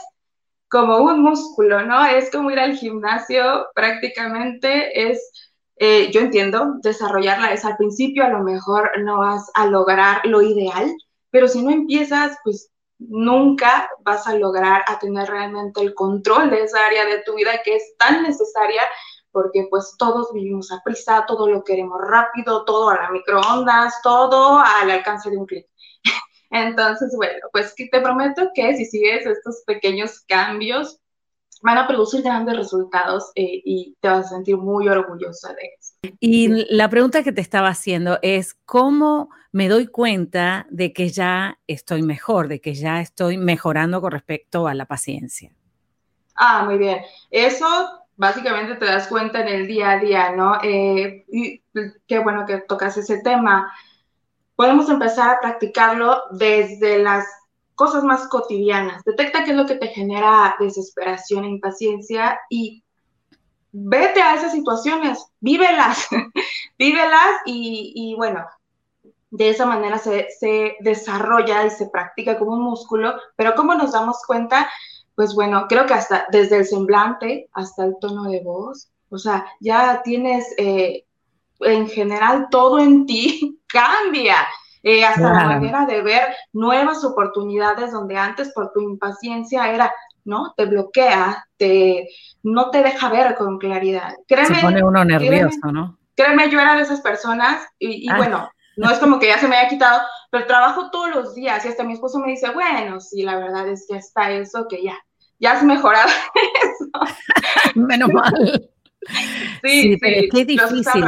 como 0.69 0.97
un 0.97 1.21
músculo, 1.21 1.84
¿no? 1.86 2.06
Es 2.06 2.30
como 2.30 2.51
ir 2.51 2.60
al 2.60 2.75
gimnasio 2.75 3.67
prácticamente, 3.73 5.10
es 5.10 5.32
eh, 5.80 6.12
yo 6.12 6.21
entiendo, 6.21 6.75
desarrollarla 6.82 7.53
es 7.53 7.63
al 7.63 7.77
principio, 7.77 8.25
a 8.25 8.30
lo 8.30 8.43
mejor 8.43 8.91
no 9.03 9.19
vas 9.19 9.49
a 9.53 9.67
lograr 9.67 10.25
lo 10.25 10.41
ideal, 10.41 10.91
pero 11.29 11.47
si 11.47 11.63
no 11.63 11.71
empiezas, 11.71 12.37
pues 12.43 12.71
nunca 12.99 13.89
vas 14.01 14.27
a 14.27 14.35
lograr 14.35 14.83
a 14.87 14.97
tener 14.99 15.29
realmente 15.29 15.81
el 15.81 15.93
control 15.93 16.49
de 16.49 16.63
esa 16.63 16.85
área 16.85 17.05
de 17.05 17.21
tu 17.23 17.35
vida 17.35 17.61
que 17.63 17.75
es 17.75 17.95
tan 17.97 18.23
necesaria 18.23 18.81
porque 19.31 19.67
pues 19.69 19.93
todos 19.99 20.33
vivimos 20.33 20.71
a 20.71 20.81
prisa, 20.83 21.25
todo 21.27 21.47
lo 21.47 21.63
queremos 21.63 21.99
rápido, 22.01 22.65
todo 22.65 22.89
a 22.89 22.95
la 22.95 23.11
microondas, 23.11 24.01
todo 24.01 24.57
al 24.57 24.89
alcance 24.89 25.29
de 25.29 25.37
un 25.37 25.45
clic. 25.45 25.67
Entonces, 26.49 27.13
bueno, 27.15 27.47
pues 27.51 27.75
te 27.75 28.01
prometo 28.01 28.49
que 28.55 28.75
si 28.77 28.85
sigues 28.85 29.27
estos 29.27 29.63
pequeños 29.67 30.21
cambios, 30.21 30.99
van 31.61 31.77
a 31.77 31.87
producir 31.87 32.23
grandes 32.23 32.57
resultados 32.57 33.31
eh, 33.35 33.61
y 33.63 33.95
te 33.99 34.07
vas 34.07 34.25
a 34.25 34.29
sentir 34.29 34.57
muy 34.57 34.87
orgullosa 34.87 35.53
de 35.53 35.69
eso. 35.79 35.87
Y 36.19 36.47
la 36.73 36.89
pregunta 36.89 37.23
que 37.23 37.31
te 37.31 37.41
estaba 37.41 37.69
haciendo 37.69 38.19
es, 38.21 38.55
¿cómo 38.65 39.29
me 39.51 39.67
doy 39.69 39.88
cuenta 39.88 40.67
de 40.69 40.93
que 40.93 41.10
ya 41.10 41.60
estoy 41.67 42.03
mejor, 42.03 42.47
de 42.47 42.62
que 42.62 42.73
ya 42.73 43.01
estoy 43.01 43.38
mejorando 43.38 44.01
con 44.01 44.12
respecto 44.12 44.67
a 44.67 44.73
la 44.73 44.86
paciencia? 44.86 45.51
Ah, 46.36 46.63
muy 46.65 46.77
bien. 46.77 47.01
Eso 47.31 47.65
básicamente 48.15 48.75
te 48.75 48.86
das 48.86 49.07
cuenta 49.07 49.41
en 49.41 49.47
el 49.47 49.67
día 49.67 49.91
a 49.91 49.99
día, 49.99 50.31
¿no? 50.36 50.60
Eh, 50.63 51.25
y 51.31 51.62
qué 52.07 52.19
bueno 52.19 52.45
que 52.45 52.57
tocas 52.57 52.97
ese 52.97 53.21
tema. 53.21 53.71
Podemos 54.55 54.89
empezar 54.89 55.29
a 55.29 55.39
practicarlo 55.39 56.23
desde 56.31 56.99
las 56.99 57.25
cosas 57.75 58.03
más 58.03 58.27
cotidianas. 58.27 59.03
Detecta 59.03 59.43
qué 59.43 59.51
es 59.51 59.57
lo 59.57 59.67
que 59.67 59.75
te 59.75 59.88
genera 59.88 60.55
desesperación 60.60 61.45
e 61.45 61.49
impaciencia 61.49 62.39
y 62.49 62.83
vete 63.71 64.21
a 64.21 64.36
esas 64.36 64.51
situaciones, 64.51 65.25
vívelas, 65.39 66.08
vívelas 66.80 67.41
y, 67.45 68.13
bueno, 68.17 68.45
de 69.30 69.49
esa 69.49 69.65
manera 69.65 69.97
se, 69.97 70.27
se, 70.39 70.75
desarrolla 70.80 71.65
y 71.65 71.69
se 71.69 71.88
practica 71.88 72.38
como 72.38 72.53
un 72.53 72.63
músculo, 72.63 73.15
pero 73.36 73.56
¿cómo 73.56 73.75
nos 73.75 73.91
damos 73.91 74.17
cuenta? 74.25 74.69
Pues 75.15 75.34
bueno, 75.36 75.65
creo 75.67 75.86
que 75.86 75.93
hasta 75.93 76.27
desde 76.32 76.58
el 76.58 76.65
semblante 76.65 77.49
hasta 77.53 77.84
el 77.86 77.95
tono 77.99 78.23
de 78.23 78.41
voz, 78.41 78.89
o 79.10 79.17
sea, 79.17 79.45
ya 79.60 80.01
tienes 80.03 80.53
eh, 80.58 81.06
en 81.62 81.88
general 81.88 82.47
todo 82.49 82.80
en 82.80 83.06
ti 83.06 83.60
cambia. 83.67 84.36
Eh, 84.84 85.03
hasta 85.03 85.34
la 85.34 85.43
manera 85.43 85.86
de 85.86 86.01
ver 86.01 86.34
nuevas 86.53 87.03
oportunidades 87.03 87.91
donde 87.91 88.15
antes 88.15 88.53
por 88.53 88.71
tu 88.71 88.80
impaciencia 88.80 89.69
era, 89.73 89.91
¿no? 90.27 90.53
Te 90.55 90.65
bloquea, 90.65 91.47
te, 91.57 92.09
no 92.43 92.69
te 92.69 92.83
deja 92.83 93.09
ver 93.09 93.35
con 93.35 93.57
claridad. 93.57 94.13
Créeme, 94.27 94.55
Se 94.55 94.61
pone 94.61 94.83
uno 94.83 95.03
nervioso, 95.03 95.71
¿no? 95.71 95.97
Créeme, 96.15 96.49
yo 96.49 96.59
era 96.59 96.75
de 96.75 96.81
esas 96.81 97.01
personas 97.01 97.65
y, 97.79 98.09
ah. 98.09 98.17
bueno, 98.17 98.51
no 98.75 98.91
es 98.91 98.99
como 98.99 99.19
que 99.19 99.27
ya 99.27 99.39
se 99.39 99.47
me 99.47 99.55
haya 99.55 99.69
quitado, 99.69 100.01
pero 100.29 100.45
trabajo 100.45 100.91
todos 100.91 101.09
los 101.09 101.33
días 101.33 101.63
y 101.65 101.69
hasta 101.69 101.83
mi 101.83 101.93
esposo 101.93 102.19
me 102.19 102.29
dice, 102.29 102.49
bueno, 102.51 102.99
sí, 102.99 103.23
la 103.23 103.37
verdad 103.37 103.67
es 103.69 103.85
que 103.89 103.97
está 103.97 104.29
eso, 104.31 104.67
que 104.69 104.83
ya, 104.83 104.97
ya 105.39 105.53
has 105.53 105.63
mejorado 105.63 106.09
eso. 106.61 107.15
Menos 107.75 108.09
mal. 108.11 108.69
Sí, 109.63 109.81
sí, 109.81 109.97
pero 109.97 110.27
qué 110.31 110.45
difícil. 110.45 111.05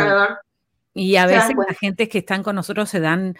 Y 0.93 1.17
a 1.17 1.25
veces 1.25 1.55
la 1.55 1.75
gente 1.75 2.07
que 2.07 2.19
están 2.19 2.41
con 2.41 2.55
nosotros 2.55 2.89
se 2.89 2.99
dan 2.99 3.37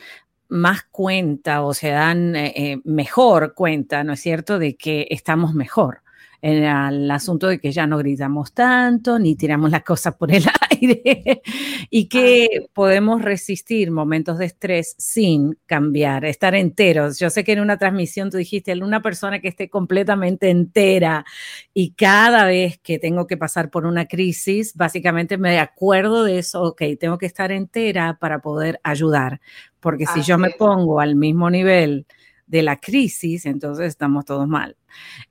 más 0.50 0.84
cuenta 0.92 1.62
o 1.64 1.74
se 1.74 1.90
dan 1.90 2.36
eh, 2.36 2.54
eh, 2.56 2.82
mejor 2.84 3.54
cuenta, 3.54 4.04
¿no 4.04 4.14
es 4.14 4.20
cierto?, 4.20 4.60
de 4.60 4.76
que 4.76 5.08
estamos 5.12 5.54
mejor. 5.54 6.02
En 6.42 6.64
el 6.64 7.12
asunto 7.12 7.48
de 7.48 7.60
que 7.60 7.72
ya 7.72 7.86
no 7.86 7.98
gritamos 8.00 8.54
tanto, 8.54 9.20
ni 9.20 9.36
tiramos 9.36 9.70
las 9.70 9.84
cosas 9.84 10.16
por 10.16 10.32
el 10.34 10.44
aire 10.72 11.42
y 11.90 12.08
que 12.08 12.68
podemos 12.74 13.22
resistir 13.22 13.92
momentos 13.92 14.40
de 14.40 14.46
estrés 14.46 14.96
sin 14.98 15.58
cambiar, 15.66 16.26
estar 16.26 16.56
enteros. 16.56 17.20
Yo 17.20 17.30
sé 17.30 17.44
que 17.44 17.52
en 17.52 17.60
una 17.60 17.78
transmisión 17.78 18.32
tú 18.32 18.38
dijiste, 18.38 18.74
una 18.84 19.02
persona 19.02 19.40
que 19.40 19.48
esté 19.48 19.70
completamente 19.70 20.50
entera 20.50 21.26
y 21.74 21.92
cada 21.92 22.46
vez 22.46 22.80
que 22.80 23.00
tengo 23.00 23.28
que 23.28 23.38
pasar 23.38 23.70
por 23.70 23.86
una 23.86 24.06
crisis, 24.06 24.76
básicamente 24.76 25.38
me 25.38 25.60
acuerdo 25.60 26.24
de 26.24 26.40
eso, 26.40 26.64
ok, 26.64 26.82
tengo 27.00 27.18
que 27.18 27.26
estar 27.26 27.52
entera 27.52 28.18
para 28.20 28.40
poder 28.40 28.80
ayudar, 28.84 29.42
porque 29.80 30.06
si 30.06 30.22
yo 30.22 30.38
me 30.38 30.52
pongo 30.52 31.00
al 31.00 31.16
mismo 31.16 31.50
nivel, 31.50 32.06
de 32.50 32.64
la 32.64 32.78
crisis, 32.78 33.46
entonces 33.46 33.86
estamos 33.86 34.26
todos 34.26 34.48
mal. 34.48 34.76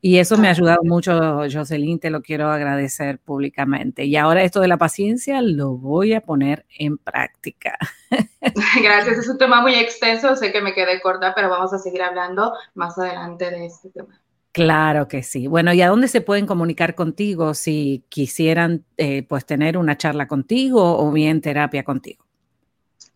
Y 0.00 0.18
eso 0.18 0.38
me 0.38 0.46
ha 0.46 0.52
ayudado 0.52 0.85
mucho, 0.85 1.42
Jocelyn, 1.52 1.98
te 1.98 2.11
lo 2.11 2.22
quiero 2.22 2.48
agradecer 2.48 3.18
públicamente. 3.18 4.04
Y 4.04 4.16
ahora 4.16 4.44
esto 4.44 4.61
de 4.61 4.68
la 4.68 4.76
paciencia 4.76 5.42
lo 5.42 5.76
voy 5.76 6.14
a 6.14 6.20
poner 6.20 6.64
en 6.78 6.96
práctica. 6.96 7.76
Gracias, 8.83 9.18
es 9.18 9.28
un 9.28 9.37
tema 9.37 9.61
muy 9.61 9.74
extenso, 9.74 10.37
sé 10.37 10.52
que 10.52 10.62
me 10.62 10.74
quedé 10.74 11.00
corta, 11.00 11.35
pero 11.35 11.50
vamos 11.50 11.72
a 11.72 11.78
seguir 11.78 12.02
hablando 12.02 12.52
más 12.74 12.96
adelante 12.96 13.50
de 13.50 13.66
este 13.66 13.90
tema. 13.90 14.20
Claro 14.52 15.09
que 15.09 15.24
sí. 15.24 15.48
Bueno, 15.48 15.72
¿y 15.72 15.83
a 15.83 15.88
dónde 15.88 16.07
se 16.07 16.20
pueden 16.20 16.46
comunicar 16.46 16.94
contigo 16.94 17.52
si 17.54 18.04
quisieran 18.09 18.85
eh, 18.96 19.24
pues 19.28 19.44
tener 19.44 19.76
una 19.76 19.96
charla 19.96 20.28
contigo 20.28 20.98
o 20.98 21.11
bien 21.11 21.40
terapia 21.40 21.83
contigo? 21.83 22.28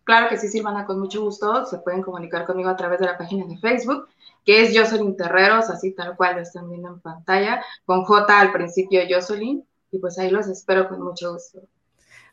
Claro 0.03 0.27
que 0.29 0.37
sí, 0.37 0.47
Silvana, 0.49 0.85
con 0.85 0.99
mucho 0.99 1.21
gusto. 1.23 1.65
Se 1.65 1.79
pueden 1.79 2.01
comunicar 2.01 2.45
conmigo 2.45 2.69
a 2.69 2.75
través 2.75 2.99
de 2.99 3.05
la 3.05 3.17
página 3.17 3.45
de 3.45 3.57
Facebook, 3.57 4.07
que 4.45 4.61
es 4.63 4.77
Jocelyn 4.77 5.15
Terreros, 5.15 5.69
así 5.69 5.93
tal 5.93 6.15
cual 6.17 6.35
lo 6.35 6.41
están 6.41 6.69
viendo 6.69 6.89
en 6.89 6.99
pantalla, 6.99 7.63
con 7.85 8.03
J 8.03 8.39
al 8.39 8.51
principio 8.51 9.01
Jocelyn. 9.09 9.65
Y 9.91 9.99
pues 9.99 10.17
ahí 10.19 10.29
los 10.29 10.47
espero 10.47 10.89
con 10.89 11.01
mucho 11.01 11.33
gusto. 11.33 11.61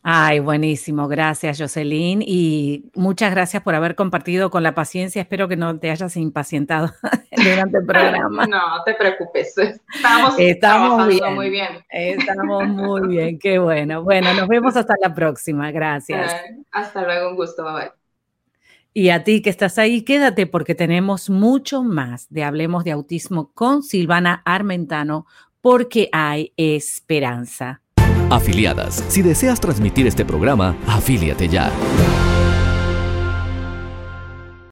Ay, 0.02 0.40
buenísimo. 0.40 1.08
Gracias, 1.08 1.58
Jocelyn. 1.60 2.22
Y 2.26 2.90
muchas 2.94 3.30
gracias 3.32 3.62
por 3.62 3.74
haber 3.74 3.94
compartido 3.94 4.50
con 4.50 4.62
la 4.62 4.74
paciencia. 4.74 5.20
Espero 5.20 5.46
que 5.46 5.56
no 5.56 5.78
te 5.78 5.90
hayas 5.90 6.16
impacientado 6.16 6.90
durante 7.36 7.78
el 7.78 7.84
programa. 7.84 8.46
No, 8.46 8.82
te 8.86 8.94
preocupes. 8.94 9.54
Estamos, 9.58 10.34
Estamos 10.38 11.08
bien. 11.08 11.34
muy 11.34 11.50
bien. 11.50 11.84
Estamos 11.90 12.66
muy 12.66 13.08
bien. 13.08 13.38
Qué 13.38 13.58
bueno. 13.58 14.02
Bueno, 14.02 14.32
nos 14.32 14.48
vemos 14.48 14.74
hasta 14.74 14.94
la 15.02 15.14
próxima. 15.14 15.70
Gracias. 15.70 16.34
hasta 16.70 17.02
luego. 17.02 17.30
Un 17.30 17.36
gusto. 17.36 17.62
Bye 17.62 17.72
bye. 17.74 17.90
Y 18.92 19.10
a 19.10 19.22
ti 19.22 19.42
que 19.42 19.50
estás 19.50 19.78
ahí, 19.78 20.02
quédate 20.02 20.46
porque 20.46 20.74
tenemos 20.74 21.30
mucho 21.30 21.84
más 21.84 22.26
de 22.30 22.42
Hablemos 22.42 22.84
de 22.84 22.90
Autismo 22.92 23.52
con 23.52 23.82
Silvana 23.82 24.42
Armentano 24.44 25.26
porque 25.60 26.08
hay 26.10 26.52
esperanza. 26.56 27.82
Afiliadas. 28.30 29.04
Si 29.08 29.22
deseas 29.22 29.60
transmitir 29.60 30.06
este 30.06 30.24
programa, 30.24 30.76
afíliate 30.86 31.48
ya. 31.48 31.70